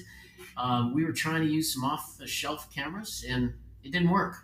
Um, 0.57 0.95
we 0.95 1.05
were 1.05 1.13
trying 1.13 1.43
to 1.43 1.49
use 1.49 1.73
some 1.75 1.85
off 1.85 2.17
the 2.19 2.27
shelf 2.27 2.75
cameras, 2.75 3.25
and 3.29 3.53
it 3.85 3.93
didn't 3.93 4.11
work. 4.11 4.35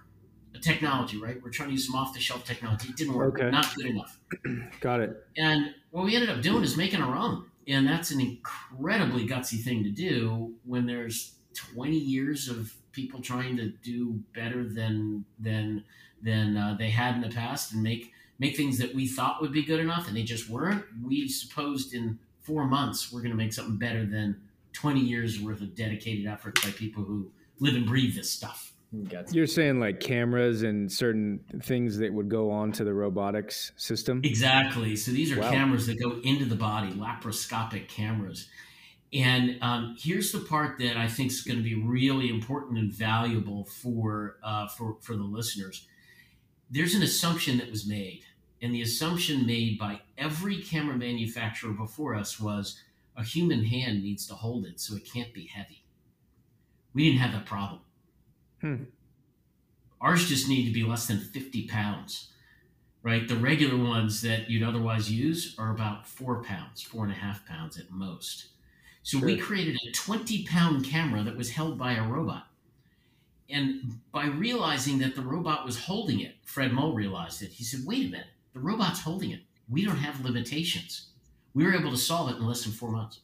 The 0.53 0.59
technology, 0.59 1.17
right? 1.17 1.43
We're 1.43 1.49
trying 1.51 1.71
to 1.71 1.73
use 1.73 1.87
some 1.87 1.95
off 1.95 2.13
the 2.13 2.21
shelf 2.21 2.45
technology. 2.45 2.91
It 2.91 2.97
didn't 2.97 3.15
work. 3.15 3.41
Okay. 3.41 3.51
Not 3.51 3.75
good 3.75 3.87
enough. 3.87 4.21
Got 4.81 5.01
it. 5.01 5.17
And 5.39 5.75
what 5.91 6.05
we 6.05 6.15
ended 6.15 6.29
up 6.29 6.43
doing 6.43 6.63
is 6.63 6.77
making 6.77 7.01
our 7.01 7.17
own. 7.17 7.47
And 7.67 7.89
that's 7.89 8.11
an 8.11 8.21
incredibly 8.21 9.27
gutsy 9.27 9.63
thing 9.63 9.83
to 9.85 9.91
do 9.91 10.53
when 10.65 10.85
there's 10.85 11.37
20 11.55 11.97
years 11.97 12.49
of 12.49 12.75
people 12.93 13.21
trying 13.21 13.57
to 13.57 13.69
do 13.69 14.23
better 14.35 14.65
than 14.69 15.25
than 15.39 15.85
than 16.23 16.57
uh, 16.57 16.77
they 16.79 16.91
had 16.91 17.15
in 17.17 17.21
the 17.23 17.29
past 17.29 17.73
and 17.73 17.83
make 17.83 18.13
make 18.39 18.57
things 18.57 18.79
that 18.79 18.95
we 18.95 19.07
thought 19.07 19.41
would 19.41 19.53
be 19.53 19.63
good 19.63 19.81
enough 19.81 20.09
and 20.09 20.17
they 20.17 20.23
just 20.23 20.49
weren't. 20.49 20.85
We 21.03 21.29
supposed 21.29 21.95
in 21.95 22.19
four 22.43 22.67
months 22.67 23.13
we're 23.13 23.21
going 23.21 23.31
to 23.31 23.37
make 23.37 23.53
something 23.53 23.77
better 23.79 24.05
than 24.05 24.41
20 24.73 25.01
years 25.01 25.41
worth 25.41 25.61
of 25.61 25.75
dedicated 25.75 26.27
effort 26.27 26.61
by 26.63 26.71
people 26.71 27.05
who 27.05 27.31
live 27.61 27.75
and 27.75 27.87
breathe 27.87 28.15
this 28.15 28.31
stuff. 28.31 28.73
You're 29.31 29.47
saying 29.47 29.81
like 29.81 30.01
cameras 30.01 30.63
and 30.63 30.93
certain 30.93 31.41
things 31.63 31.97
that 31.99 32.13
would 32.13 32.29
go 32.29 32.51
on 32.51 32.73
to 32.73 32.85
the 32.85 32.93
robotics 32.93 33.73
system? 33.77 34.21
Exactly. 34.23 34.97
So 34.97 35.13
these 35.13 35.33
are 35.33 35.41
Wow. 35.41 35.51
cameras 35.51 35.87
that 35.87 35.99
go 35.99 36.21
into 36.21 36.45
the 36.45 36.57
body, 36.57 36.91
laparoscopic 36.93 37.89
cameras. 37.89 38.49
And 39.13 39.59
um, 39.61 39.97
here's 39.99 40.33
the 40.33 40.41
part 40.41 40.79
that 40.79 40.97
I 40.97 41.07
think 41.07 41.31
is 41.31 41.43
going 41.43 41.59
to 41.59 41.63
be 41.63 41.75
really 41.75 42.31
important 42.31 42.79
and 42.79 42.91
valuable 42.91 43.65
for 43.65 44.37
uh, 44.43 44.69
for 44.69 44.97
for 45.01 45.17
the 45.17 45.23
listeners. 45.23 45.87
There's 46.71 46.95
an 46.95 47.03
assumption 47.03 47.59
that 47.59 47.71
was 47.71 47.87
made, 47.87 48.25
and 48.63 48.75
the 48.75 48.81
assumption 48.81 49.47
made 49.47 49.79
by 49.79 50.01
every 50.17 50.63
camera 50.63 50.97
manufacturer 50.97 51.73
before 51.73 52.15
us 52.15 52.41
was 52.41 52.81
a 53.15 53.23
human 53.23 53.65
hand 53.65 54.03
needs 54.03 54.27
to 54.29 54.35
hold 54.35 54.65
it, 54.65 54.81
so 54.81 54.97
it 54.97 55.05
can't 55.05 55.35
be 55.35 55.47
heavy. 55.47 55.85
We 56.95 57.05
didn't 57.05 57.21
have 57.21 57.33
that 57.33 57.45
problem. 57.45 57.81
Hmm. 58.63 58.85
Ours 60.01 60.27
just 60.27 60.49
need 60.49 60.67
to 60.67 60.73
be 60.73 60.85
less 60.85 61.07
than 61.07 61.19
50 61.19 61.69
pounds 61.69 62.33
right? 63.03 63.27
The 63.27 63.37
regular 63.37 63.83
ones 63.83 64.23
that 64.23 64.49
you'd 64.49 64.63
otherwise 64.63 65.11
use 65.11 65.55
are 65.59 65.71
about 65.71 66.07
four 66.07 66.43
pounds, 66.43 66.83
four 66.83 67.05
and 67.05 67.13
a 67.13 67.17
half 67.17 67.45
pounds 67.47 67.79
at 67.79 67.91
most. 67.91 68.47
So 69.03 69.19
we 69.19 69.37
created 69.37 69.77
a 69.87 69.93
20 69.93 70.45
pound 70.45 70.85
camera 70.85 71.23
that 71.23 71.37
was 71.37 71.51
held 71.51 71.79
by 71.79 71.95
a 71.95 72.03
robot. 72.03 72.47
And 73.51 74.01
by 74.13 74.27
realizing 74.27 74.99
that 75.01 75.15
the 75.15 75.23
robot 75.23 75.67
was 75.67 75.79
holding 75.79 76.21
it, 76.21 76.37
Fred 76.45 76.73
Moll 76.73 76.95
realized 76.95 77.43
it. 77.43 77.51
He 77.51 77.65
said, 77.65 77.81
wait 77.85 78.07
a 78.07 78.11
minute, 78.11 78.29
the 78.55 78.61
robot's 78.61 79.01
holding 79.01 79.31
it. 79.31 79.41
We 79.69 79.85
don't 79.85 79.97
have 79.97 80.25
limitations. 80.25 81.09
We 81.55 81.65
were 81.65 81.75
able 81.75 81.91
to 81.91 81.97
solve 81.97 82.31
it 82.31 82.37
in 82.37 82.47
less 82.47 82.65
than 82.65 82.73
four 82.73 82.91
months. 82.91 83.21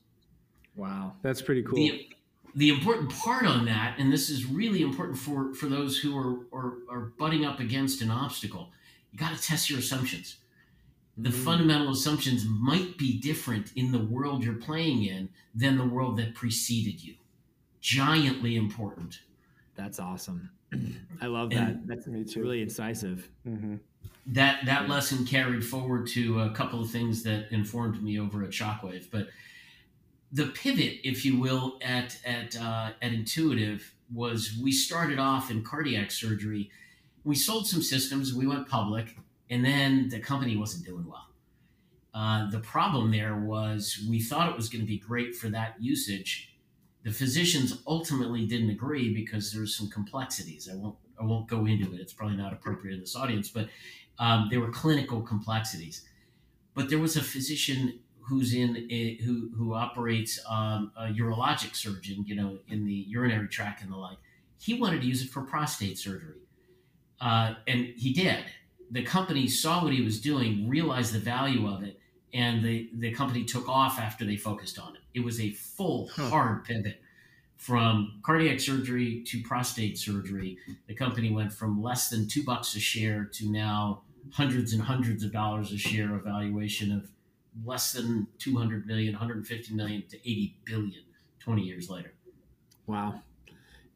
Wow. 0.77 1.14
That's 1.23 1.41
pretty 1.41 1.62
cool. 1.62 1.77
The, 1.77 2.09
the 2.55 2.69
important 2.69 3.11
part 3.11 3.47
on 3.47 3.64
that, 3.67 3.99
and 3.99 4.12
this 4.12 4.29
is 4.29 4.45
really 4.45 4.83
important 4.83 5.17
for, 5.17 5.55
for 5.55 5.67
those 5.67 5.99
who 5.99 6.17
are, 6.19 6.41
are, 6.53 6.75
are 6.91 7.12
butting 7.19 7.47
up 7.47 7.61
against 7.61 8.03
an 8.03 8.11
obstacle, 8.11 8.71
you 9.12 9.19
got 9.19 9.35
to 9.35 9.43
test 9.43 9.71
your 9.71 9.79
assumptions. 9.79 10.37
The 11.20 11.31
Mhm. 11.31 11.44
fundamental 11.44 11.90
assumptions 11.90 12.44
might 12.46 12.96
be 12.96 13.18
different 13.18 13.72
in 13.74 13.90
the 13.90 13.98
world 13.98 14.44
you're 14.44 14.54
playing 14.54 15.02
in 15.02 15.28
than 15.54 15.76
the 15.76 15.85
world 15.85 16.16
that 16.18 16.35
preceded 16.35 17.02
you. 17.02 17.16
Giantly 17.81 18.54
important. 18.57 19.22
That's 19.74 19.98
awesome. 19.98 20.50
I 21.20 21.26
love 21.26 21.52
And- 21.52 21.59
that. 21.83 21.87
That's 21.87 22.07
Me 22.07 22.24
too. 22.24 22.40
really 22.42 22.62
incisive. 22.62 23.28
hmm 23.44 23.76
That 24.26 24.66
that 24.66 24.88
lesson 24.90 25.24
carried 25.24 25.64
forward 25.64 26.07
to 26.09 26.40
a 26.40 26.50
couple 26.50 26.81
of 26.83 26.90
things 26.90 27.22
that 27.22 27.50
informed 27.50 28.02
me 28.02 28.18
over 28.20 28.44
at 28.44 28.50
Shockwave. 28.50 29.11
But 29.11 29.31
the 30.31 30.46
pivot, 30.48 31.00
if 31.02 31.24
you 31.24 31.38
will, 31.38 31.78
at 31.81 32.20
at 32.26 32.54
uh, 32.57 32.92
at 33.00 33.12
Intuitive 33.14 33.94
was 34.12 34.54
we 34.62 34.70
started 34.70 35.18
off 35.18 35.50
in 35.50 35.62
cardiac 35.62 36.11
surgery. 36.11 36.70
We 37.24 37.35
sold 37.35 37.66
some 37.66 37.81
systems. 37.83 38.35
We 38.35 38.46
went 38.46 38.68
public, 38.68 39.16
and 39.51 39.65
then 39.65 40.09
the 40.09 40.21
company 40.21 40.57
wasn't 40.57 40.85
doing 40.85 41.07
well. 41.07 41.27
Uh, 42.15 42.51
the 42.51 42.59
problem 42.61 43.11
there 43.11 43.37
was 43.37 44.05
we 44.09 44.21
thought 44.21 44.49
it 44.49 44.57
was 44.57 44.69
going 44.69 44.81
to 44.81 44.87
be 44.87 44.99
great 44.99 45.35
for 45.35 45.49
that 45.49 45.75
usage. 45.81 46.55
The 47.05 47.13
physicians 47.13 47.81
ultimately 47.87 48.47
didn't 48.47 48.71
agree 48.71 49.15
because 49.15 49.53
there's 49.53 49.77
some 49.77 49.89
complexities. 49.89 50.69
I 50.71 50.77
won't 50.77 50.97
I 51.21 51.25
won't 51.25 51.49
go 51.49 51.67
into 51.67 51.93
it. 51.95 52.01
It's 52.01 52.13
probably 52.13 52.37
not 52.37 52.53
appropriate 52.53 52.95
in 52.95 53.01
this 53.01 53.17
audience, 53.17 53.49
but 53.49 53.69
um, 54.19 54.49
there 54.51 54.61
were 54.61 54.71
clinical 54.71 55.23
complexities. 55.23 56.07
But 56.75 56.91
there 56.91 56.99
was 56.99 57.17
a 57.17 57.23
physician 57.23 58.01
who's 58.21 58.55
in 58.55 58.87
a, 58.91 59.17
who 59.17 59.51
who 59.57 59.75
operates 59.75 60.39
um, 60.49 60.93
a 60.97 61.07
urologic 61.07 61.75
surgeon, 61.75 62.25
you 62.27 62.35
know, 62.35 62.59
in 62.69 62.85
the 62.85 62.93
urinary 62.93 63.49
tract 63.49 63.83
and 63.83 63.93
the 63.93 63.97
like. 63.97 64.19
He 64.59 64.75
wanted 64.75 65.03
to 65.03 65.07
use 65.07 65.23
it 65.23 65.31
for 65.31 65.43
prostate 65.43 65.99
surgery, 65.99 66.41
uh, 67.21 67.55
and 67.67 67.93
he 67.97 68.13
did. 68.13 68.45
The 68.90 69.03
company 69.03 69.46
saw 69.48 69.83
what 69.85 69.92
he 69.92 70.03
was 70.03 70.20
doing, 70.20 70.68
realized 70.68 71.12
the 71.12 71.18
value 71.18 71.68
of 71.68 71.83
it, 71.83 71.98
and 72.33 72.62
the 72.64 72.90
the 72.94 73.11
company 73.12 73.44
took 73.44 73.68
off 73.68 73.98
after 73.98 74.24
they 74.24 74.37
focused 74.37 74.79
on 74.79 74.96
it. 74.96 75.03
It 75.14 75.20
was 75.24 75.40
a 75.40 75.51
full 75.53 76.09
Huh. 76.09 76.29
hard 76.31 76.64
pivot 76.64 77.01
from 77.57 78.20
cardiac 78.22 78.61
surgery 78.61 79.22
to 79.27 79.42
prostate 79.42 79.98
surgery. 79.98 80.57
The 80.87 80.94
company 80.94 81.31
went 81.33 81.53
from 81.53 81.83
less 81.83 82.09
than 82.09 82.29
two 82.29 82.44
bucks 82.44 82.74
a 82.77 82.81
share 82.81 83.24
to 83.24 83.51
now 83.51 84.03
hundreds 84.31 84.72
and 84.72 84.83
hundreds 84.83 85.24
of 85.24 85.33
dollars 85.33 85.72
a 85.72 85.79
share 85.79 86.14
evaluation 86.14 86.92
of 86.92 87.11
less 87.64 87.92
than 87.92 88.27
200 88.38 88.87
million 88.87 89.14
150 89.14 89.74
million 89.74 90.03
to 90.09 90.16
80 90.18 90.57
billion 90.64 91.03
20 91.40 91.62
years 91.62 91.88
later 91.90 92.12
Wow. 92.87 93.22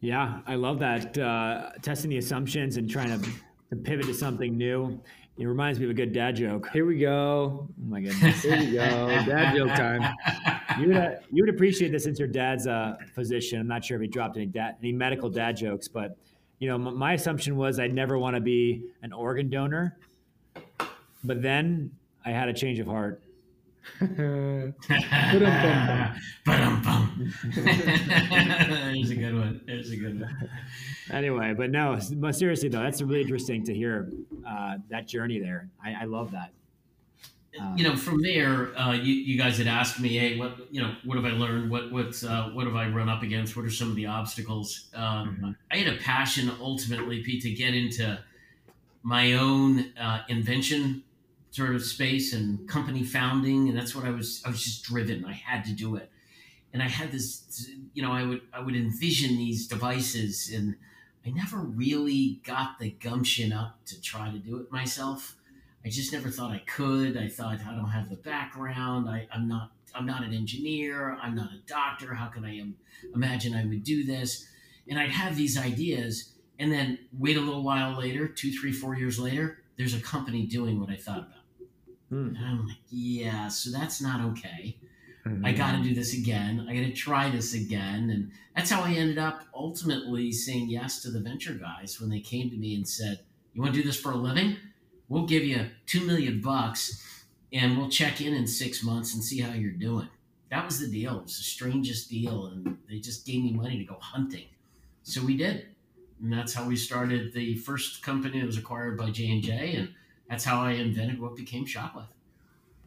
Yeah, 0.00 0.40
I 0.46 0.56
love 0.56 0.80
that. 0.80 1.16
Uh, 1.16 1.70
testing 1.80 2.10
the 2.10 2.16
assumptions 2.18 2.76
and 2.76 2.90
trying 2.90 3.20
to, 3.20 3.28
to 3.72 3.76
pivot 3.76 4.04
to 4.06 4.12
something 4.14 4.56
new. 4.56 5.00
It 5.38 5.46
reminds 5.46 5.78
me 5.78 5.86
of 5.86 5.90
a 5.90 5.94
good 5.94 6.12
dad 6.12 6.36
joke. 6.36 6.68
Here 6.74 6.84
we 6.84 6.98
go. 6.98 7.66
Oh 7.66 7.68
my 7.88 8.02
goodness. 8.02 8.42
Here 8.42 8.58
we 8.58 8.72
go. 8.72 9.08
Dad 9.24 9.56
joke 9.56 9.68
time. 9.70 10.14
you 10.78 10.88
would 10.88 10.96
uh, 10.96 11.10
you 11.32 11.42
would 11.42 11.54
appreciate 11.54 11.90
this 11.90 12.04
since 12.04 12.18
your 12.18 12.28
dad's 12.28 12.66
a 12.66 12.98
physician. 13.14 13.58
I'm 13.58 13.66
not 13.66 13.82
sure 13.82 13.96
if 13.96 14.02
he 14.02 14.08
dropped 14.08 14.36
any 14.36 14.44
dad 14.44 14.76
any 14.80 14.92
medical 14.92 15.30
dad 15.30 15.56
jokes, 15.56 15.88
but 15.88 16.18
you 16.58 16.68
know, 16.68 16.74
m- 16.74 16.96
my 16.96 17.14
assumption 17.14 17.56
was 17.56 17.80
I'd 17.80 17.94
never 17.94 18.18
want 18.18 18.36
to 18.36 18.42
be 18.42 18.84
an 19.02 19.12
organ 19.14 19.48
donor. 19.48 19.96
But 21.24 21.40
then 21.40 21.90
I 22.26 22.30
had 22.30 22.50
a 22.50 22.52
change 22.52 22.78
of 22.78 22.86
heart. 22.86 23.22
Ba-dum-bum-bum. 24.00 26.14
Ba-dum-bum. 26.44 27.32
There's 27.54 29.10
a 29.10 29.14
good 29.16 29.34
one. 29.34 29.60
There's 29.66 29.90
a 29.90 29.96
good 29.96 30.20
one. 30.20 30.50
Anyway, 31.10 31.54
but 31.56 31.70
no, 31.70 31.98
but 32.14 32.34
seriously 32.34 32.68
though, 32.68 32.82
that's 32.82 33.02
really 33.02 33.22
interesting 33.22 33.64
to 33.64 33.74
hear 33.74 34.10
uh, 34.46 34.76
that 34.90 35.06
journey 35.08 35.38
there. 35.38 35.68
I, 35.84 36.02
I 36.02 36.04
love 36.04 36.30
that. 36.32 36.50
Um, 37.60 37.76
you 37.76 37.84
know, 37.84 37.96
from 37.96 38.22
there, 38.22 38.74
uh, 38.78 38.92
you, 38.94 39.12
you 39.12 39.36
guys 39.36 39.58
had 39.58 39.66
asked 39.66 40.00
me, 40.00 40.16
hey, 40.16 40.38
what 40.38 40.56
you 40.70 40.80
know, 40.80 40.94
what 41.04 41.16
have 41.16 41.26
I 41.26 41.36
learned? 41.36 41.70
What 41.70 41.92
what 41.92 42.22
uh, 42.24 42.48
what 42.50 42.66
have 42.66 42.76
I 42.76 42.88
run 42.88 43.10
up 43.10 43.22
against? 43.22 43.56
What 43.56 43.66
are 43.66 43.70
some 43.70 43.90
of 43.90 43.96
the 43.96 44.06
obstacles? 44.06 44.88
Um, 44.94 45.36
Mhm. 45.42 45.56
I 45.70 45.76
had 45.76 45.92
a 45.92 45.98
passion, 45.98 46.50
ultimately, 46.60 47.22
Pete, 47.22 47.42
to 47.42 47.50
get 47.50 47.74
into 47.74 48.18
my 49.02 49.34
own 49.34 49.92
uh, 50.00 50.20
invention 50.30 51.02
sort 51.52 51.74
of 51.74 51.84
space 51.84 52.32
and 52.32 52.66
company 52.66 53.04
founding, 53.04 53.68
and 53.68 53.78
that's 53.78 53.94
what 53.94 54.04
I 54.04 54.10
was. 54.10 54.42
I 54.44 54.48
was 54.48 54.64
just 54.64 54.82
driven. 54.84 55.24
I 55.24 55.34
had 55.34 55.64
to 55.66 55.72
do 55.72 55.96
it, 55.96 56.10
and 56.72 56.82
I 56.82 56.88
had 56.88 57.12
this. 57.12 57.68
You 57.94 58.02
know, 58.02 58.10
I 58.10 58.24
would 58.24 58.40
I 58.52 58.60
would 58.60 58.74
envision 58.74 59.36
these 59.36 59.68
devices, 59.68 60.50
and 60.52 60.76
I 61.24 61.30
never 61.30 61.58
really 61.58 62.40
got 62.44 62.78
the 62.80 62.90
gumption 62.90 63.52
up 63.52 63.84
to 63.86 64.00
try 64.00 64.30
to 64.30 64.38
do 64.38 64.56
it 64.56 64.72
myself. 64.72 65.36
I 65.84 65.88
just 65.88 66.12
never 66.12 66.30
thought 66.30 66.52
I 66.52 66.62
could. 66.66 67.16
I 67.16 67.28
thought 67.28 67.60
I 67.60 67.74
don't 67.74 67.90
have 67.90 68.08
the 68.08 68.16
background. 68.16 69.08
I, 69.08 69.28
I'm 69.32 69.46
not. 69.46 69.72
I'm 69.94 70.06
not 70.06 70.24
an 70.24 70.32
engineer. 70.32 71.18
I'm 71.22 71.34
not 71.34 71.50
a 71.52 71.58
doctor. 71.66 72.14
How 72.14 72.28
can 72.28 72.46
I 72.46 72.56
im- 72.56 72.76
imagine 73.14 73.54
I 73.54 73.66
would 73.66 73.84
do 73.84 74.04
this? 74.04 74.46
And 74.88 74.98
I'd 74.98 75.10
have 75.10 75.36
these 75.36 75.58
ideas, 75.58 76.32
and 76.58 76.72
then 76.72 76.98
wait 77.16 77.36
a 77.36 77.40
little 77.40 77.62
while 77.62 77.98
later, 77.98 78.26
two, 78.26 78.52
three, 78.52 78.72
four 78.72 78.96
years 78.96 79.18
later, 79.18 79.58
there's 79.76 79.94
a 79.94 80.00
company 80.00 80.46
doing 80.46 80.80
what 80.80 80.88
I 80.88 80.96
thought 80.96 81.18
about. 81.18 81.41
And 82.16 82.38
I'm 82.38 82.66
like, 82.66 82.76
yeah, 82.90 83.48
so 83.48 83.70
that's 83.70 84.00
not 84.00 84.24
okay. 84.32 84.76
Mm-hmm. 85.26 85.44
I 85.44 85.52
got 85.52 85.76
to 85.76 85.82
do 85.82 85.94
this 85.94 86.14
again. 86.14 86.66
I 86.68 86.74
got 86.74 86.82
to 86.82 86.92
try 86.92 87.30
this 87.30 87.54
again. 87.54 88.10
And 88.10 88.32
that's 88.56 88.70
how 88.70 88.82
I 88.82 88.92
ended 88.92 89.18
up 89.18 89.44
ultimately 89.54 90.32
saying 90.32 90.68
yes 90.68 91.00
to 91.02 91.10
the 91.10 91.20
venture 91.20 91.54
guys 91.54 92.00
when 92.00 92.10
they 92.10 92.20
came 92.20 92.50
to 92.50 92.56
me 92.56 92.74
and 92.74 92.86
said, 92.88 93.20
You 93.54 93.62
want 93.62 93.74
to 93.74 93.80
do 93.80 93.86
this 93.86 93.98
for 94.00 94.12
a 94.12 94.16
living? 94.16 94.56
We'll 95.08 95.26
give 95.26 95.44
you 95.44 95.66
two 95.86 96.06
million 96.06 96.40
bucks 96.40 97.02
and 97.52 97.76
we'll 97.76 97.90
check 97.90 98.20
in 98.20 98.34
in 98.34 98.46
six 98.46 98.82
months 98.82 99.14
and 99.14 99.22
see 99.22 99.40
how 99.40 99.52
you're 99.52 99.72
doing. 99.72 100.08
that 100.50 100.64
was 100.64 100.80
the 100.80 100.88
deal. 100.88 101.18
It 101.18 101.22
was 101.24 101.36
the 101.36 101.42
strangest 101.44 102.10
deal, 102.10 102.46
and 102.46 102.78
they 102.88 102.98
just 102.98 103.26
gave 103.26 103.42
me 103.42 103.52
money 103.52 103.78
to 103.78 103.84
go 103.84 103.96
hunting. 104.00 104.46
So 105.02 105.22
we 105.24 105.36
did, 105.36 105.66
and 106.22 106.32
that's 106.32 106.54
how 106.54 106.66
we 106.66 106.76
started 106.76 107.32
the 107.32 107.56
first 107.56 108.02
company 108.02 108.40
that 108.40 108.46
was 108.46 108.58
acquired 108.58 108.98
by 108.98 109.10
J 109.10 109.30
and 109.30 109.42
J, 109.42 109.74
and 109.76 109.94
that's 110.32 110.44
how 110.44 110.62
I 110.62 110.70
invented 110.72 111.20
what 111.20 111.36
became 111.36 111.66
Shockwave. 111.66 112.06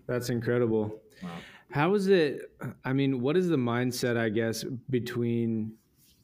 That's 0.07 0.29
incredible. 0.29 0.99
Wow. 1.21 1.29
How 1.69 1.93
is 1.93 2.07
it? 2.07 2.51
I 2.83 2.91
mean, 2.91 3.21
what 3.21 3.37
is 3.37 3.49
the 3.49 3.55
mindset, 3.55 4.17
I 4.17 4.29
guess, 4.29 4.63
between 4.89 5.71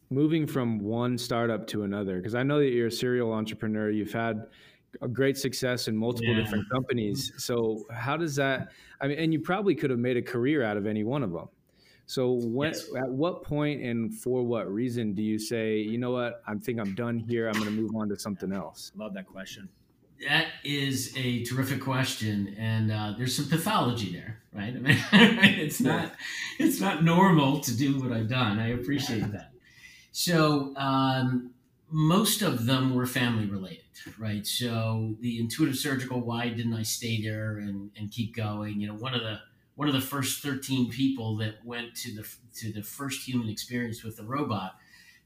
moving 0.09 0.47
from 0.47 0.79
one 0.79 1.19
startup 1.19 1.67
to 1.67 1.83
another? 1.83 2.17
Because 2.17 2.33
I 2.33 2.41
know 2.41 2.57
that 2.57 2.69
you're 2.71 2.87
a 2.87 2.91
serial 2.91 3.31
entrepreneur. 3.33 3.91
You've 3.91 4.11
had 4.11 4.47
a 5.03 5.07
great 5.07 5.37
success 5.37 5.87
in 5.87 5.95
multiple 5.95 6.33
Yeah. 6.33 6.41
different 6.41 6.67
companies. 6.71 7.31
So 7.37 7.85
how 7.91 8.17
does 8.17 8.35
that? 8.37 8.71
I 8.99 9.07
mean, 9.07 9.19
and 9.19 9.31
you 9.31 9.41
probably 9.41 9.75
could 9.75 9.91
have 9.91 9.99
made 9.99 10.17
a 10.17 10.23
career 10.23 10.63
out 10.63 10.75
of 10.75 10.87
any 10.87 11.03
one 11.03 11.21
of 11.21 11.31
them. 11.31 11.49
So 12.07 12.33
when, 12.33 12.69
Yes. 12.69 12.89
at 12.95 13.09
what 13.09 13.43
point 13.43 13.83
and 13.83 14.11
for 14.13 14.43
what 14.43 14.73
reason 14.73 15.13
do 15.13 15.21
you 15.21 15.37
say, 15.37 15.77
you 15.81 15.99
know 15.99 16.11
what, 16.11 16.41
I 16.47 16.55
think 16.55 16.79
I'm 16.79 16.95
done 16.95 17.19
here. 17.19 17.47
I'm 17.47 17.53
going 17.53 17.65
to 17.65 17.71
move 17.71 17.95
on 17.95 18.09
to 18.09 18.17
something 18.17 18.51
else? 18.51 18.91
Love 18.95 19.13
that 19.13 19.27
question. 19.27 19.69
That 20.27 20.47
is 20.63 21.13
a 21.17 21.43
terrific 21.45 21.81
question, 21.81 22.55
and 22.57 22.91
uh, 22.91 23.13
there's 23.17 23.35
some 23.35 23.47
pathology 23.47 24.13
there, 24.13 24.39
right? 24.53 24.75
I 24.75 24.79
mean, 24.79 24.97
it's 25.59 25.79
not 25.79 26.13
it's 26.59 26.79
not 26.79 27.03
normal 27.03 27.59
to 27.61 27.75
do 27.75 27.99
what 27.99 28.11
I've 28.11 28.29
done. 28.29 28.59
I 28.59 28.69
appreciate 28.69 29.31
that. 29.31 29.51
So 30.11 30.75
um, 30.75 31.51
most 31.89 32.41
of 32.41 32.65
them 32.65 32.93
were 32.93 33.05
family 33.05 33.45
related, 33.45 33.83
right? 34.19 34.45
So 34.45 35.15
the 35.21 35.39
intuitive 35.39 35.77
surgical, 35.77 36.21
why 36.21 36.49
didn't 36.49 36.73
I 36.73 36.83
stay 36.83 37.21
there 37.21 37.57
and, 37.57 37.91
and 37.97 38.11
keep 38.11 38.35
going? 38.35 38.79
You 38.79 38.87
know, 38.87 38.95
one 38.95 39.13
of 39.13 39.21
the 39.21 39.39
one 39.75 39.87
of 39.87 39.93
the 39.93 40.01
first 40.01 40.43
13 40.43 40.89
people 40.89 41.37
that 41.37 41.55
went 41.65 41.95
to 41.95 42.13
the 42.13 42.27
to 42.57 42.71
the 42.71 42.83
first 42.83 43.27
human 43.27 43.49
experience 43.49 44.03
with 44.03 44.17
the 44.17 44.23
robot. 44.23 44.75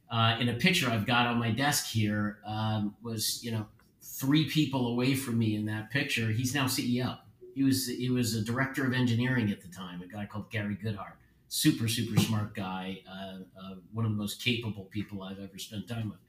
Uh, 0.09 0.37
in 0.39 0.49
a 0.49 0.53
picture 0.53 0.87
I've 0.89 1.07
got 1.07 1.25
on 1.25 1.39
my 1.39 1.49
desk 1.49 1.87
here 1.87 2.37
um, 2.45 2.95
was 3.01 3.43
you 3.43 3.51
know 3.51 3.65
three 4.05 4.49
people 4.49 4.87
away 4.87 5.15
from 5.15 5.37
me 5.37 5.55
in 5.55 5.65
that 5.65 5.89
picture. 5.91 6.27
He's 6.29 6.53
now 6.53 6.65
CEO. 6.65 7.17
He 7.53 7.63
was 7.63 7.87
he 7.87 8.09
was 8.09 8.35
a 8.35 8.43
director 8.43 8.85
of 8.85 8.93
engineering 8.93 9.49
at 9.51 9.61
the 9.61 9.67
time, 9.69 10.01
a 10.01 10.07
guy 10.07 10.25
called 10.25 10.49
Gary 10.51 10.75
Guthart. 10.75 11.13
Super 11.47 11.87
super 11.87 12.19
smart 12.19 12.53
guy, 12.53 13.01
uh, 13.09 13.39
uh, 13.61 13.75
one 13.93 14.05
of 14.05 14.11
the 14.11 14.17
most 14.17 14.43
capable 14.43 14.85
people 14.85 15.23
I've 15.23 15.39
ever 15.39 15.57
spent 15.57 15.87
time 15.87 16.09
with. 16.09 16.19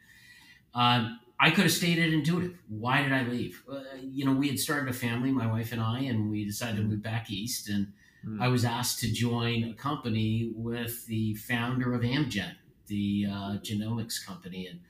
Um, 0.74 1.20
I 1.38 1.50
could 1.50 1.64
have 1.64 1.72
stayed 1.72 1.98
at 1.98 2.12
Intuitive. 2.12 2.58
Why 2.68 3.02
did 3.02 3.12
I 3.12 3.22
leave? 3.24 3.62
Uh, 3.70 3.82
you 4.02 4.24
know, 4.24 4.32
we 4.32 4.48
had 4.48 4.58
started 4.58 4.88
a 4.88 4.92
family, 4.92 5.30
my 5.30 5.46
wife 5.46 5.72
and 5.72 5.80
I, 5.80 6.00
and 6.00 6.30
we 6.30 6.44
decided 6.44 6.76
to 6.76 6.82
move 6.82 7.02
back 7.02 7.30
east. 7.30 7.68
And 7.68 7.92
Mm. 8.26 8.40
I 8.42 8.48
was 8.48 8.64
asked 8.64 8.98
to 9.00 9.12
join 9.12 9.64
a 9.64 9.74
company 9.74 10.50
with 10.54 11.06
the 11.06 11.34
founder 11.34 11.94
of 11.94 12.02
Amgen, 12.02 12.54
the 12.86 13.26
uh, 13.30 13.58
genomics 13.58 14.24
company, 14.24 14.66
and 14.66 14.80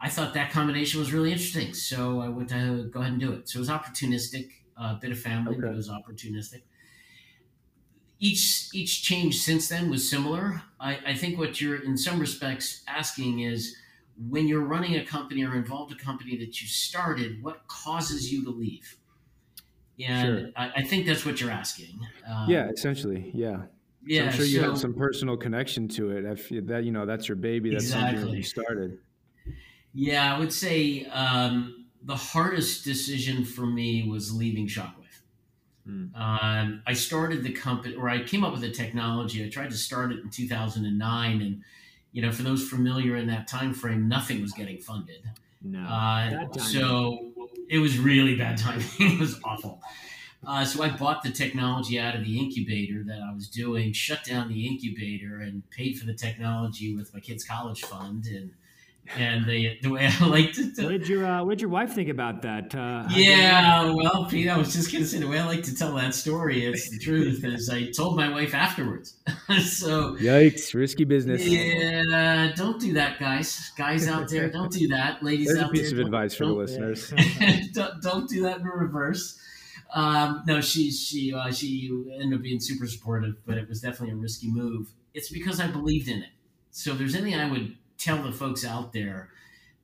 I 0.00 0.08
thought 0.08 0.34
that 0.34 0.50
combination 0.52 1.00
was 1.00 1.12
really 1.12 1.32
interesting. 1.32 1.74
So 1.74 2.20
I 2.20 2.28
went 2.28 2.50
to 2.50 2.84
go 2.84 3.00
ahead 3.00 3.12
and 3.12 3.20
do 3.20 3.32
it. 3.32 3.48
So 3.48 3.58
it 3.58 3.60
was 3.60 3.68
opportunistic, 3.68 4.50
a 4.76 4.82
uh, 4.82 4.94
bit 4.94 5.10
of 5.10 5.18
family, 5.18 5.56
but 5.56 5.70
it 5.70 5.76
was 5.76 5.88
opportunistic. 5.88 6.62
Each 8.20 8.68
each 8.72 9.02
change 9.02 9.38
since 9.38 9.68
then 9.68 9.90
was 9.90 10.08
similar. 10.08 10.62
I, 10.80 10.98
I 11.06 11.14
think 11.14 11.38
what 11.38 11.60
you're 11.60 11.82
in 11.82 11.96
some 11.96 12.18
respects 12.18 12.82
asking 12.88 13.40
is 13.40 13.76
when 14.28 14.48
you're 14.48 14.64
running 14.64 14.96
a 14.96 15.04
company 15.04 15.44
or 15.44 15.54
involved 15.54 15.92
a 15.92 15.96
company 15.96 16.36
that 16.38 16.60
you 16.60 16.66
started, 16.66 17.42
what 17.42 17.66
causes 17.68 18.32
you 18.32 18.44
to 18.44 18.50
leave? 18.50 18.96
And 20.04 20.38
Sure. 20.38 20.50
I, 20.56 20.70
I 20.76 20.82
think 20.82 21.06
that's 21.06 21.24
what 21.24 21.40
you're 21.40 21.50
asking. 21.50 21.98
Um, 22.28 22.48
Yeah, 22.48 22.68
essentially. 22.68 23.30
Yeah. 23.34 23.62
So 23.62 23.68
yeah. 24.04 24.24
I'm 24.24 24.32
sure 24.32 24.44
you 24.44 24.60
so- 24.60 24.70
have 24.70 24.78
some 24.78 24.94
personal 24.94 25.36
connection 25.36 25.88
to 25.88 26.10
it. 26.10 26.24
If 26.24 26.66
that 26.66 26.84
you 26.84 26.92
know 26.92 27.06
that's 27.06 27.28
your 27.28 27.36
baby, 27.36 27.70
that's 27.70 27.90
something 27.90 28.20
that 28.20 28.30
you 28.30 28.42
started. 28.42 28.98
Yeah, 29.94 30.34
I 30.34 30.38
would 30.38 30.52
say 30.52 31.06
um, 31.06 31.86
the 32.02 32.16
hardest 32.16 32.84
decision 32.84 33.44
for 33.44 33.66
me 33.66 34.08
was 34.08 34.32
leaving 34.32 34.66
Shockwave. 34.66 34.94
Hmm. 35.84 36.14
Um, 36.14 36.82
I 36.86 36.92
started 36.92 37.42
the 37.42 37.52
company, 37.52 37.94
or 37.94 38.08
I 38.08 38.22
came 38.22 38.44
up 38.44 38.52
with 38.52 38.60
the 38.60 38.70
technology. 38.70 39.44
I 39.44 39.48
tried 39.48 39.70
to 39.70 39.76
start 39.76 40.12
it 40.12 40.20
in 40.20 40.30
2009, 40.30 41.42
and 41.42 41.62
you 42.12 42.22
know, 42.22 42.32
for 42.32 42.42
those 42.42 42.68
familiar 42.68 43.16
in 43.16 43.26
that 43.28 43.48
time 43.48 43.74
frame, 43.74 44.08
nothing 44.08 44.42
was 44.42 44.52
getting 44.52 44.78
funded. 44.78 45.22
No. 45.62 45.80
Uh, 45.80 46.52
so 46.58 47.32
it 47.68 47.78
was 47.78 47.98
really 47.98 48.36
bad 48.36 48.58
timing. 48.58 48.86
it 48.98 49.20
was 49.20 49.40
awful. 49.44 49.80
Uh, 50.46 50.64
so 50.64 50.82
I 50.82 50.90
bought 50.90 51.22
the 51.22 51.30
technology 51.30 51.98
out 51.98 52.14
of 52.14 52.24
the 52.24 52.38
incubator 52.38 53.02
that 53.04 53.20
I 53.20 53.34
was 53.34 53.48
doing, 53.48 53.92
shut 53.92 54.24
down 54.24 54.48
the 54.48 54.66
incubator, 54.66 55.40
and 55.40 55.68
paid 55.70 55.98
for 55.98 56.06
the 56.06 56.14
technology 56.14 56.94
with 56.94 57.12
my 57.12 57.20
kids' 57.20 57.44
college 57.44 57.82
fund. 57.82 58.26
And 58.26 58.52
and 59.16 59.46
the 59.46 59.78
the 59.82 59.90
way 59.90 60.10
I 60.20 60.26
like 60.26 60.52
to, 60.52 60.64
what 60.82 60.88
did 60.90 61.08
your 61.08 61.26
uh, 61.26 61.44
what 61.44 61.50
did 61.50 61.60
your 61.60 61.70
wife 61.70 61.94
think 61.94 62.08
about 62.08 62.42
that? 62.42 62.74
Uh, 62.74 63.02
how 63.02 63.08
did- 63.08 63.16
yeah, 63.26 63.90
well, 63.90 64.26
Pete, 64.26 64.48
I 64.48 64.56
was 64.56 64.72
just 64.72 64.92
gonna 64.92 65.04
say 65.04 65.18
the 65.18 65.28
way 65.28 65.38
I 65.38 65.46
like 65.46 65.62
to 65.64 65.74
tell 65.74 65.94
that 65.94 66.14
story. 66.14 66.64
It's 66.64 66.90
the 66.90 66.98
truth. 66.98 67.44
Is 67.44 67.70
I 67.70 67.90
told 67.90 68.16
my 68.16 68.28
wife 68.28 68.54
afterwards. 68.54 69.14
so 69.64 70.16
Yikes! 70.16 70.74
Risky 70.74 71.04
business. 71.04 71.46
yeah, 71.46 72.52
don't 72.54 72.80
do 72.80 72.92
that, 72.94 73.18
guys. 73.18 73.72
Guys 73.76 74.08
out 74.08 74.28
there, 74.28 74.50
don't 74.50 74.72
do 74.72 74.88
that. 74.88 75.22
Ladies 75.22 75.48
There's 75.48 75.60
a 75.60 75.68
piece 75.68 75.90
there, 75.90 76.00
of 76.00 76.06
advice 76.06 76.34
for 76.34 76.46
the 76.46 76.52
listeners. 76.52 77.12
don't, 77.72 78.02
don't 78.02 78.28
do 78.28 78.42
that 78.42 78.58
in 78.60 78.64
reverse. 78.66 79.38
Um, 79.94 80.42
no, 80.46 80.60
she 80.60 80.90
she 80.90 81.32
uh, 81.32 81.50
she 81.50 81.90
ended 82.20 82.38
up 82.38 82.42
being 82.42 82.60
super 82.60 82.86
supportive, 82.86 83.36
but 83.46 83.56
it 83.56 83.68
was 83.68 83.80
definitely 83.80 84.10
a 84.14 84.16
risky 84.16 84.50
move. 84.50 84.92
It's 85.14 85.30
because 85.30 85.60
I 85.60 85.66
believed 85.68 86.08
in 86.08 86.18
it. 86.22 86.28
So 86.70 86.92
if 86.92 86.98
there's 86.98 87.14
anything 87.14 87.40
I 87.40 87.50
would 87.50 87.76
tell 87.98 88.22
the 88.22 88.32
folks 88.32 88.64
out 88.64 88.92
there 88.92 89.30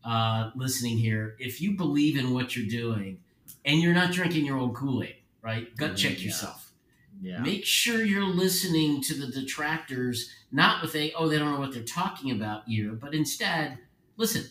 uh, 0.04 0.50
listening 0.54 0.98
here, 0.98 1.36
if 1.38 1.60
you 1.60 1.72
believe 1.76 2.16
in 2.16 2.32
what 2.32 2.56
you're 2.56 2.68
doing 2.68 3.18
and 3.64 3.80
you're 3.80 3.94
not 3.94 4.12
drinking 4.12 4.44
your 4.46 4.58
own 4.58 4.72
Kool 4.74 5.02
Aid, 5.02 5.16
right? 5.42 5.74
Gut 5.76 5.96
check 5.96 6.18
Yeah. 6.18 6.26
yourself. 6.26 6.72
Yeah. 7.20 7.40
Make 7.40 7.64
sure 7.64 8.04
you're 8.04 8.24
listening 8.24 9.00
to 9.02 9.14
the 9.14 9.28
detractors, 9.28 10.30
not 10.50 10.82
with 10.82 10.94
a 10.96 11.12
oh 11.14 11.28
they 11.28 11.38
don't 11.38 11.52
know 11.52 11.60
what 11.60 11.72
they're 11.72 11.82
talking 11.82 12.30
about 12.32 12.62
ear, 12.68 12.90
but 12.92 13.14
instead 13.14 13.78
listen, 14.16 14.44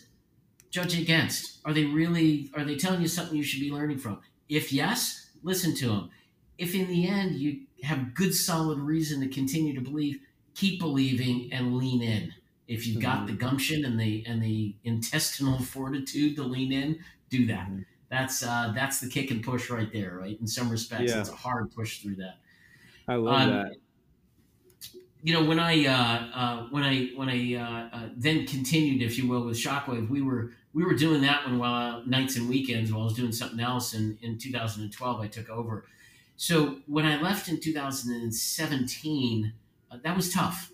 judge 0.70 0.98
against. 0.98 1.60
Are 1.64 1.72
they 1.72 1.84
really? 1.84 2.50
Are 2.56 2.64
they 2.64 2.76
telling 2.76 3.00
you 3.02 3.08
something 3.08 3.36
you 3.36 3.44
should 3.44 3.60
be 3.60 3.70
learning 3.70 3.98
from? 3.98 4.20
If 4.48 4.72
yes, 4.72 5.30
listen 5.42 5.74
to 5.76 5.88
them. 5.88 6.10
If 6.58 6.74
in 6.74 6.88
the 6.88 7.06
end 7.06 7.36
you 7.36 7.60
have 7.82 8.14
good 8.14 8.34
solid 8.34 8.78
reason 8.78 9.20
to 9.20 9.28
continue 9.28 9.74
to 9.74 9.80
believe, 9.80 10.20
keep 10.54 10.80
believing 10.80 11.50
and 11.52 11.76
lean 11.76 12.02
in. 12.02 12.32
If 12.68 12.86
you've 12.86 13.00
got 13.00 13.26
Mhm. 13.26 13.26
the 13.26 13.34
gumption 13.34 13.84
and 13.84 13.98
the 14.00 14.24
and 14.26 14.42
the 14.42 14.76
intestinal 14.84 15.58
fortitude 15.74 16.36
to 16.36 16.42
lean 16.44 16.72
in, 16.72 17.04
do 17.30 17.46
that. 17.46 17.68
Mhm. 17.68 17.84
That's 18.10 18.42
uh, 18.42 18.72
that's 18.74 19.00
the 19.00 19.08
kick 19.08 19.30
and 19.30 19.42
push 19.42 19.70
right 19.70 19.92
there, 19.92 20.16
right? 20.18 20.38
In 20.40 20.46
some 20.46 20.70
respects, 20.70 21.14
Yeah. 21.14 21.20
it's 21.20 21.28
a 21.28 21.36
hard 21.36 21.72
push 21.72 22.00
through 22.00 22.16
that 22.16 22.40
I 23.08 23.14
love 23.16 23.42
Um, 23.42 23.48
that. 23.48 23.76
you 25.22 25.32
know 25.32 25.44
when 25.44 25.58
I 25.58 25.86
uh, 25.86 26.30
uh, 26.34 26.68
when 26.70 26.82
I 26.82 27.06
when 27.16 27.28
I 27.28 27.54
uh, 27.54 27.88
uh, 27.96 28.10
then 28.16 28.46
continued, 28.46 29.02
if 29.02 29.16
you 29.18 29.26
will, 29.28 29.44
with 29.46 29.56
Shockwave, 29.56 30.08
we 30.08 30.20
were 30.22 30.52
we 30.72 30.84
were 30.84 30.94
doing 30.94 31.22
that 31.22 31.46
one 31.46 31.58
while 31.58 32.04
nights 32.06 32.36
and 32.36 32.48
weekends 32.48 32.92
while 32.92 33.02
I 33.02 33.04
was 33.04 33.14
doing 33.14 33.32
something 33.32 33.60
else. 33.60 33.94
And 33.94 34.18
in 34.20 34.38
2012, 34.38 35.20
I 35.20 35.28
took 35.28 35.48
over. 35.48 35.86
So 36.36 36.82
when 36.86 37.06
I 37.06 37.20
left 37.22 37.48
in 37.48 37.60
2017, 37.60 39.54
uh, 39.90 39.98
that 40.02 40.16
was 40.16 40.32
tough. 40.32 40.72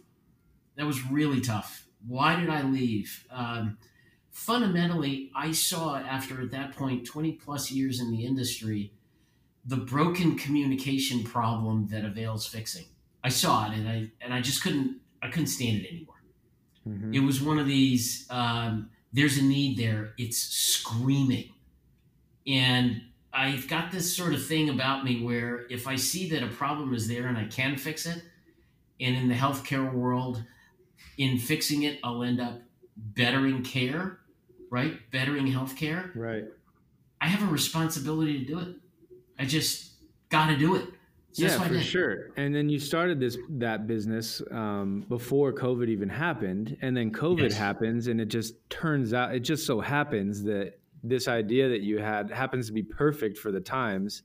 That 0.80 0.86
was 0.86 1.04
really 1.10 1.42
tough. 1.42 1.86
Why 2.08 2.40
did 2.40 2.48
I 2.48 2.62
leave? 2.62 3.26
Um, 3.30 3.76
fundamentally, 4.30 5.30
I 5.36 5.52
saw 5.52 5.96
after 5.96 6.40
at 6.40 6.52
that 6.52 6.74
point 6.74 7.04
20 7.04 7.32
plus 7.32 7.70
years 7.70 8.00
in 8.00 8.10
the 8.10 8.24
industry, 8.24 8.90
the 9.66 9.76
broken 9.76 10.38
communication 10.38 11.22
problem 11.22 11.88
that 11.88 12.06
avails 12.06 12.46
fixing. 12.46 12.86
I 13.22 13.28
saw 13.28 13.70
it, 13.70 13.76
and 13.76 13.86
I 13.86 14.10
and 14.22 14.32
I 14.32 14.40
just 14.40 14.62
couldn't 14.62 15.02
I 15.20 15.28
couldn't 15.28 15.48
stand 15.48 15.82
it 15.82 15.86
anymore. 15.92 16.22
Mhm. 16.88 17.14
It 17.14 17.20
was 17.20 17.42
one 17.42 17.58
of 17.58 17.66
these. 17.66 18.26
Um, 18.30 18.88
there's 19.12 19.36
a 19.36 19.42
need 19.42 19.76
there. 19.76 20.14
It's 20.16 20.38
screaming, 20.38 21.50
and 22.46 23.02
I've 23.34 23.68
got 23.68 23.92
this 23.92 24.16
sort 24.16 24.32
of 24.32 24.46
thing 24.46 24.70
about 24.70 25.04
me 25.04 25.22
where 25.22 25.66
if 25.68 25.86
I 25.86 25.96
see 25.96 26.30
that 26.30 26.42
a 26.42 26.48
problem 26.48 26.94
is 26.94 27.06
there 27.06 27.26
and 27.26 27.36
I 27.36 27.44
can 27.44 27.76
fix 27.76 28.06
it, 28.06 28.22
and 28.98 29.14
in 29.14 29.28
the 29.28 29.34
healthcare 29.34 29.92
world, 29.92 30.42
in 31.18 31.38
fixing 31.38 31.82
it, 31.84 31.98
I'll 32.04 32.22
end 32.22 32.40
up 32.40 32.60
bettering 32.96 33.62
care, 33.62 34.18
right? 34.70 34.94
Bettering 35.10 35.46
healthcare. 35.46 36.10
Right. 36.14 36.44
I 37.20 37.26
have 37.28 37.42
a 37.48 37.52
responsibility 37.52 38.38
to 38.40 38.44
do 38.44 38.58
it. 38.58 38.76
I 39.38 39.44
just 39.44 39.92
got 40.30 40.48
to 40.48 40.56
do 40.56 40.74
it. 40.76 40.86
So 41.32 41.44
yeah, 41.44 41.58
for 41.60 41.78
sure. 41.80 42.30
And 42.36 42.52
then 42.54 42.68
you 42.68 42.80
started 42.80 43.20
this 43.20 43.36
that 43.50 43.86
business 43.86 44.42
um, 44.50 45.04
before 45.08 45.52
COVID 45.52 45.88
even 45.88 46.08
happened, 46.08 46.76
and 46.82 46.96
then 46.96 47.12
COVID 47.12 47.50
Yes. 47.50 47.54
happens, 47.56 48.08
and 48.08 48.20
it 48.20 48.26
just 48.26 48.54
turns 48.68 49.14
out 49.14 49.32
it 49.34 49.40
just 49.40 49.64
so 49.64 49.80
happens 49.80 50.42
that 50.44 50.78
this 51.04 51.28
idea 51.28 51.68
that 51.68 51.82
you 51.82 51.98
had 51.98 52.30
happens 52.30 52.66
to 52.66 52.72
be 52.72 52.82
perfect 52.82 53.38
for 53.38 53.52
the 53.52 53.60
times. 53.60 54.22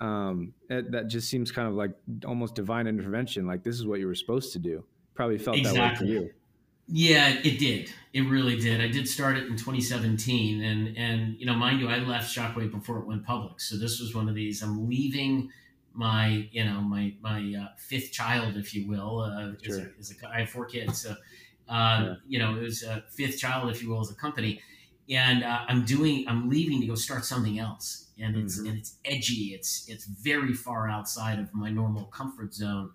um, 0.00 0.52
that 0.68 1.06
just 1.06 1.28
seems 1.30 1.52
kind 1.52 1.68
of 1.68 1.74
like 1.74 1.92
almost 2.26 2.54
divine 2.56 2.86
intervention. 2.88 3.46
Like 3.46 3.62
this 3.62 3.76
is 3.76 3.86
what 3.86 4.00
you 4.00 4.06
were 4.08 4.14
supposed 4.16 4.52
to 4.52 4.58
do. 4.58 4.84
Probably 5.14 5.38
felt 5.38 5.56
exactly. 5.56 5.82
that 5.82 5.92
way 5.92 5.96
for 5.96 6.04
you. 6.26 6.30
Yeah, 6.88 7.36
it 7.42 7.58
did. 7.58 7.92
It 8.12 8.22
really 8.22 8.58
did. 8.58 8.80
I 8.80 8.88
did 8.88 9.08
start 9.08 9.36
it 9.36 9.44
in 9.44 9.56
2017, 9.56 10.62
and 10.62 10.96
and 10.96 11.36
you 11.38 11.46
know, 11.46 11.54
mind 11.54 11.80
you, 11.80 11.88
I 11.88 11.98
left 11.98 12.34
Shockwave 12.34 12.70
before 12.70 12.98
it 12.98 13.06
went 13.06 13.24
public. 13.24 13.60
So 13.60 13.78
this 13.78 14.00
was 14.00 14.14
one 14.14 14.28
of 14.28 14.34
these. 14.34 14.62
I'm 14.62 14.88
leaving 14.88 15.50
my 15.94 16.48
you 16.50 16.64
know 16.64 16.80
my 16.80 17.14
my 17.22 17.54
uh, 17.58 17.68
fifth 17.78 18.12
child, 18.12 18.56
if 18.56 18.74
you 18.74 18.88
will. 18.88 19.20
Uh, 19.20 19.52
sure. 19.62 19.76
is 19.76 19.78
a, 19.78 19.98
is 19.98 20.16
a, 20.22 20.28
I 20.28 20.40
have 20.40 20.50
four 20.50 20.66
kids, 20.66 21.00
so 21.00 21.10
uh, 21.10 21.14
yeah. 21.68 22.14
you 22.26 22.38
know 22.38 22.56
it 22.56 22.62
was 22.62 22.82
a 22.82 23.04
fifth 23.10 23.38
child, 23.38 23.70
if 23.70 23.82
you 23.82 23.90
will, 23.90 24.00
as 24.00 24.10
a 24.10 24.14
company. 24.14 24.60
And 25.08 25.44
uh, 25.44 25.64
I'm 25.68 25.84
doing. 25.84 26.26
I'm 26.28 26.48
leaving 26.48 26.80
to 26.80 26.86
go 26.86 26.94
start 26.94 27.24
something 27.24 27.58
else, 27.58 28.08
and 28.18 28.36
it's 28.36 28.58
mm-hmm. 28.58 28.68
and 28.68 28.78
it's 28.78 28.96
edgy. 29.04 29.54
It's 29.54 29.88
it's 29.88 30.04
very 30.04 30.52
far 30.52 30.90
outside 30.90 31.38
of 31.38 31.54
my 31.54 31.70
normal 31.70 32.04
comfort 32.04 32.52
zone, 32.52 32.90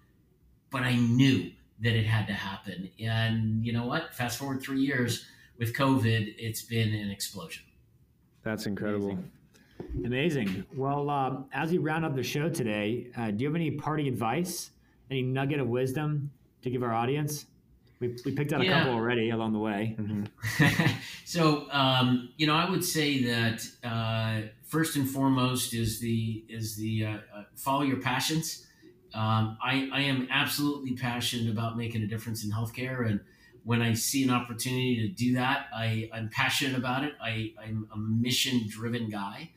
but 0.70 0.84
I 0.84 0.96
knew 0.96 1.52
that 1.82 1.94
it 1.94 2.06
had 2.06 2.28
to 2.28 2.34
happen. 2.34 2.90
And 3.00 3.66
you 3.66 3.74
know 3.74 3.86
what? 3.86 4.14
Fast 4.14 4.38
forward 4.38 4.62
three 4.62 4.82
years 4.82 5.26
with 5.58 5.76
COVID, 5.76 6.36
it's 6.38 6.62
been 6.62 6.94
an 6.94 7.10
explosion. 7.10 7.64
That's 8.44 8.66
incredible. 8.66 9.12
Amazing. 9.12 9.32
Amazing. 10.06 10.66
Well, 10.76 11.10
um, 11.10 11.46
as 11.54 11.72
we 11.72 11.78
round 11.78 12.06
up 12.06 12.16
the 12.16 12.24
show 12.24 12.50
today, 12.50 13.08
uh, 13.18 13.32
do 13.32 13.44
you 13.44 13.48
have 13.48 13.56
any 13.56 13.72
party 13.72 14.08
advice, 14.08 14.72
any 15.12 15.22
nugget 15.22 15.60
of 15.60 15.68
wisdom 15.68 16.32
to 16.62 16.70
give 16.70 16.84
our 16.84 16.94
audience? 16.94 17.46
We, 18.00 18.16
we 18.26 18.32
picked 18.32 18.54
out 18.54 18.62
a 18.62 18.66
yeah. 18.66 18.80
couple 18.80 18.94
already 18.94 19.32
along 19.32 19.54
the 19.54 19.60
way. 19.60 19.96
Mm-hmm. 20.00 20.86
so, 21.26 21.68
um, 21.72 22.30
you 22.38 22.46
know, 22.46 22.54
I 22.54 22.70
would 22.70 22.84
say 22.84 23.24
that 23.24 23.68
uh, 23.84 24.48
first 24.64 24.96
and 24.98 25.10
foremost 25.10 25.74
is 25.74 26.00
the 26.00 26.46
is 26.48 26.76
the 26.76 27.06
uh, 27.06 27.18
uh 27.36 27.44
follow 27.56 27.82
your 27.82 27.98
passions. 27.98 28.67
Um, 29.14 29.58
I, 29.64 29.90
I 29.94 30.02
am 30.02 30.28
absolutely 30.32 30.96
passionate 30.96 31.52
about 31.52 31.78
making 31.78 32.04
a 32.04 32.08
difference 32.08 32.44
in 32.44 32.52
healthcare. 32.52 33.10
And 33.10 33.20
when 33.64 33.82
I 33.82 33.94
see 33.94 34.24
an 34.24 34.30
opportunity 34.30 35.02
to 35.02 35.08
do 35.08 35.34
that, 35.36 35.68
I, 35.76 36.10
I'm 36.14 36.30
passionate 36.30 36.78
about 36.78 37.04
it. 37.04 37.14
I, 37.22 37.54
I'm 37.62 37.88
a 37.94 37.98
mission 37.98 38.66
driven 38.68 39.10
guy. 39.10 39.52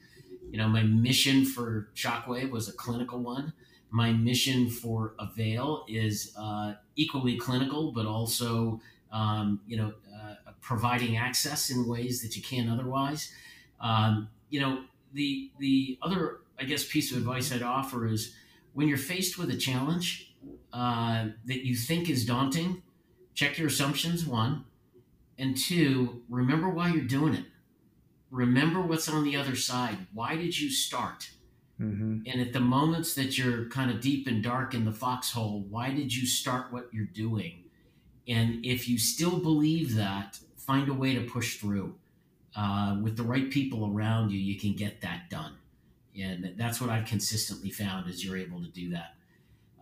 You 0.50 0.58
know, 0.58 0.68
my 0.68 0.82
mission 0.82 1.44
for 1.44 1.90
Shockwave 1.94 2.50
was 2.50 2.68
a 2.68 2.72
clinical 2.72 3.20
one. 3.20 3.52
My 3.90 4.12
mission 4.12 4.68
for 4.68 5.14
Avail 5.18 5.84
is 5.88 6.34
uh, 6.38 6.74
equally 6.96 7.36
clinical, 7.36 7.92
but 7.92 8.06
also, 8.06 8.80
um, 9.12 9.60
you 9.66 9.76
know, 9.76 9.92
uh, 10.14 10.34
providing 10.60 11.16
access 11.16 11.70
in 11.70 11.88
ways 11.88 12.22
that 12.22 12.36
you 12.36 12.42
can't 12.42 12.70
otherwise. 12.70 13.32
Um, 13.80 14.28
you 14.48 14.60
know, 14.60 14.84
the 15.12 15.50
the 15.58 15.98
other, 16.02 16.38
I 16.58 16.64
guess, 16.64 16.84
piece 16.84 17.10
of 17.12 17.18
advice 17.18 17.52
I'd 17.52 17.62
offer 17.62 18.06
is 18.06 18.34
when 18.72 18.88
you're 18.88 18.98
faced 18.98 19.38
with 19.38 19.50
a 19.50 19.56
challenge 19.56 20.34
uh, 20.72 21.26
that 21.44 21.66
you 21.66 21.74
think 21.74 22.08
is 22.08 22.24
daunting, 22.24 22.82
check 23.34 23.58
your 23.58 23.68
assumptions, 23.68 24.24
one. 24.24 24.64
And 25.38 25.56
two, 25.56 26.22
remember 26.28 26.68
why 26.68 26.90
you're 26.90 27.04
doing 27.04 27.34
it. 27.34 27.46
Remember 28.30 28.80
what's 28.80 29.08
on 29.08 29.24
the 29.24 29.36
other 29.36 29.56
side. 29.56 29.96
Why 30.12 30.36
did 30.36 30.58
you 30.58 30.70
start? 30.70 31.30
Mm-hmm. 31.80 32.20
And 32.26 32.40
at 32.40 32.52
the 32.52 32.60
moments 32.60 33.14
that 33.14 33.38
you're 33.38 33.68
kind 33.70 33.90
of 33.90 34.00
deep 34.00 34.26
and 34.26 34.42
dark 34.42 34.74
in 34.74 34.84
the 34.84 34.92
foxhole, 34.92 35.64
why 35.68 35.90
did 35.90 36.14
you 36.14 36.26
start 36.26 36.72
what 36.72 36.92
you're 36.92 37.06
doing? 37.06 37.64
And 38.28 38.64
if 38.64 38.88
you 38.88 38.98
still 38.98 39.38
believe 39.38 39.96
that, 39.96 40.38
find 40.58 40.88
a 40.88 40.94
way 40.94 41.14
to 41.14 41.22
push 41.22 41.56
through. 41.56 41.94
Uh, 42.54 42.98
with 43.02 43.16
the 43.16 43.22
right 43.22 43.50
people 43.50 43.90
around 43.92 44.30
you, 44.30 44.38
you 44.38 44.58
can 44.58 44.74
get 44.74 45.00
that 45.00 45.30
done 45.30 45.54
and 46.18 46.54
that's 46.56 46.80
what 46.80 46.90
I've 46.90 47.06
consistently 47.06 47.70
found 47.70 48.08
is 48.08 48.24
you're 48.24 48.36
able 48.36 48.60
to 48.62 48.68
do 48.68 48.90
that. 48.90 49.14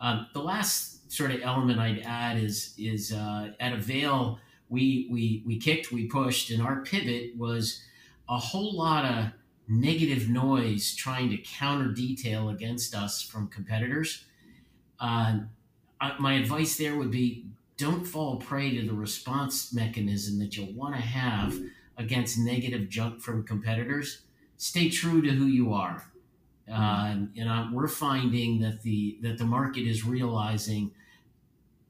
Um, 0.00 0.26
the 0.32 0.40
last 0.40 1.10
sort 1.10 1.30
of 1.30 1.40
element 1.42 1.78
I'd 1.78 2.00
add 2.00 2.38
is 2.38 2.74
is 2.78 3.12
uh, 3.12 3.52
at 3.60 3.72
Avail 3.72 4.38
we 4.68 5.08
we 5.10 5.42
we 5.46 5.58
kicked, 5.58 5.92
we 5.92 6.06
pushed, 6.06 6.50
and 6.50 6.62
our 6.62 6.82
pivot 6.82 7.36
was 7.36 7.82
a 8.28 8.38
whole 8.38 8.76
lot 8.76 9.04
of 9.04 9.26
negative 9.68 10.28
noise 10.28 10.94
trying 10.94 11.30
to 11.30 11.38
counter 11.38 11.92
detail 11.92 12.48
against 12.48 12.94
us 12.94 13.22
from 13.22 13.48
competitors. 13.48 14.24
Uh, 15.00 15.40
my 16.18 16.34
advice 16.34 16.76
there 16.76 16.96
would 16.96 17.10
be 17.10 17.46
don't 17.76 18.04
fall 18.04 18.36
prey 18.36 18.76
to 18.76 18.86
the 18.86 18.92
response 18.92 19.72
mechanism 19.72 20.38
that 20.38 20.56
you'll 20.56 20.72
want 20.72 20.94
to 20.94 21.00
have 21.00 21.58
against 21.96 22.38
negative 22.38 22.88
junk 22.88 23.20
from 23.20 23.44
competitors. 23.44 24.22
Stay 24.56 24.88
true 24.88 25.22
to 25.22 25.30
who 25.30 25.46
you 25.46 25.72
are. 25.72 26.10
Uh, 26.70 27.14
and 27.36 27.74
we're 27.74 27.88
finding 27.88 28.60
that 28.60 28.82
the 28.82 29.18
that 29.22 29.38
the 29.38 29.44
market 29.44 29.86
is 29.86 30.04
realizing 30.04 30.92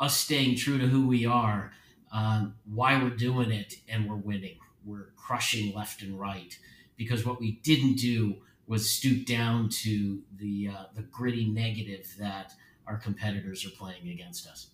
us 0.01 0.17
staying 0.17 0.57
true 0.57 0.79
to 0.79 0.87
who 0.87 1.07
we 1.07 1.27
are, 1.27 1.73
uh, 2.12 2.47
why 2.73 3.03
we're 3.03 3.11
doing 3.11 3.51
it, 3.51 3.75
and 3.88 4.09
we're 4.09 4.17
winning. 4.17 4.57
We're 4.85 5.11
crushing 5.17 5.75
left 5.75 6.03
and 6.03 6.19
right 6.19 6.57
because 6.97 7.25
what 7.27 7.41
we 7.41 7.61
didn't 7.62 7.97
do 7.97 8.37
was 8.67 8.88
stoop 8.88 9.27
down 9.27 9.69
to 9.71 10.21
the 10.37 10.69
uh, 10.69 10.85
the 10.95 11.03
gritty 11.03 11.47
negative 11.47 12.14
that 12.19 12.53
our 12.87 12.97
competitors 12.97 13.67
are 13.67 13.71
playing 13.71 14.09
against 14.09 14.47
us. 14.47 14.69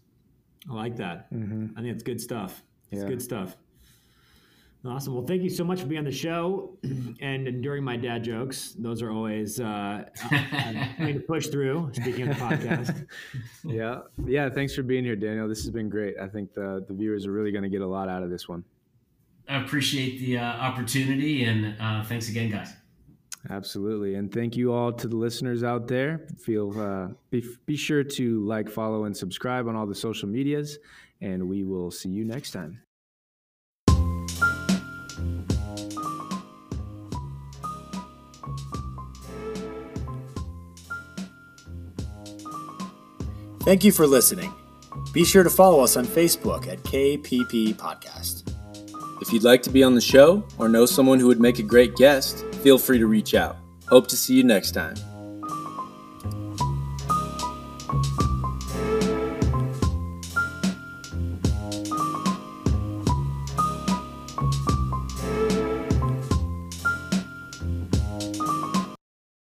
I 0.69 0.75
like 0.75 0.97
that. 0.97 1.33
Mm-hmm. 1.33 1.79
I 1.79 1.83
think 1.83 1.95
it's 1.95 2.03
good 2.03 2.21
stuff. 2.21 2.63
It's 2.91 3.03
yeah. 3.03 3.09
good 3.09 3.23
stuff. 3.23 3.57
Awesome. 4.87 5.15
Well, 5.15 5.25
thank 5.25 5.43
you 5.43 5.49
so 5.49 5.65
much 5.65 5.81
for 5.81 5.87
being 5.87 6.01
on 6.01 6.05
the 6.05 6.13
show 6.13 6.77
and 7.21 7.49
enduring 7.49 7.85
my 7.85 7.97
dad 7.97 8.23
jokes. 8.23 8.77
Those 8.79 9.01
are 9.01 9.11
always 9.11 9.59
uh, 9.59 10.05
to 10.99 11.25
push 11.27 11.47
through. 11.47 11.91
Speaking 11.95 12.29
of 12.29 12.37
the 12.37 12.45
podcast. 12.45 13.07
yeah, 13.65 14.01
yeah. 14.27 14.51
Thanks 14.51 14.75
for 14.75 14.83
being 14.83 15.03
here, 15.03 15.17
Daniel. 15.17 15.49
This 15.49 15.63
has 15.63 15.71
been 15.71 15.89
great. 15.89 16.17
I 16.21 16.29
think 16.29 16.53
the 16.53 16.85
the 16.87 16.93
viewers 16.93 17.25
are 17.25 17.33
really 17.33 17.51
going 17.51 17.65
to 17.65 17.71
get 17.71 17.81
a 17.81 17.87
lot 17.87 18.11
out 18.11 18.23
of 18.23 18.29
this 18.29 18.47
one. 18.47 18.63
I 19.49 19.63
appreciate 19.63 20.19
the 20.21 20.39
uh, 20.39 20.45
opportunity 20.45 21.45
and 21.45 21.77
uh, 21.81 22.03
thanks 22.05 22.29
again, 22.29 22.51
guys. 22.51 22.75
Absolutely, 23.51 24.15
and 24.15 24.33
thank 24.33 24.57
you 24.57 24.73
all 24.73 24.91
to 24.93 25.07
the 25.07 25.17
listeners 25.17 25.63
out 25.63 25.87
there. 25.87 26.27
Feel 26.39 26.79
uh, 26.81 27.09
be 27.31 27.45
be 27.67 27.77
sure 27.77 28.05
to 28.05 28.45
like, 28.47 28.71
follow, 28.71 29.05
and 29.05 29.17
subscribe 29.17 29.67
on 29.67 29.77
all 29.77 29.87
the 29.87 29.95
social 29.95 30.29
medias, 30.29 30.79
and 31.21 31.47
we 31.49 31.63
will 31.63 31.91
see 31.91 32.09
you 32.09 32.25
next 32.25 32.53
time. 32.53 32.84
Thank 43.65 43.83
you 43.83 43.93
for 43.93 44.07
listening. 44.07 44.53
Be 45.13 45.25
sure 45.25 45.43
to 45.43 45.49
follow 45.49 45.83
us 45.83 45.97
on 45.97 46.05
Facebook 46.05 46.69
at 46.69 46.83
KPP 46.83 47.75
Podcast. 47.77 48.51
If 49.23 49.33
you'd 49.33 49.43
like 49.43 49.63
to 49.63 49.71
be 49.71 49.83
on 49.83 49.95
the 49.95 50.03
show 50.03 50.47
or 50.59 50.69
know 50.69 50.85
someone 50.85 51.19
who 51.19 51.29
would 51.29 51.41
make 51.41 51.59
a 51.59 51.63
great 51.63 51.97
guest, 51.97 52.45
feel 52.63 52.77
free 52.77 52.99
to 52.99 53.07
reach 53.07 53.35
out. 53.35 53.57
Hope 53.89 54.07
to 54.09 54.19
see 54.19 54.35
you 54.35 54.45
next 54.45 54.73
time. 54.73 54.97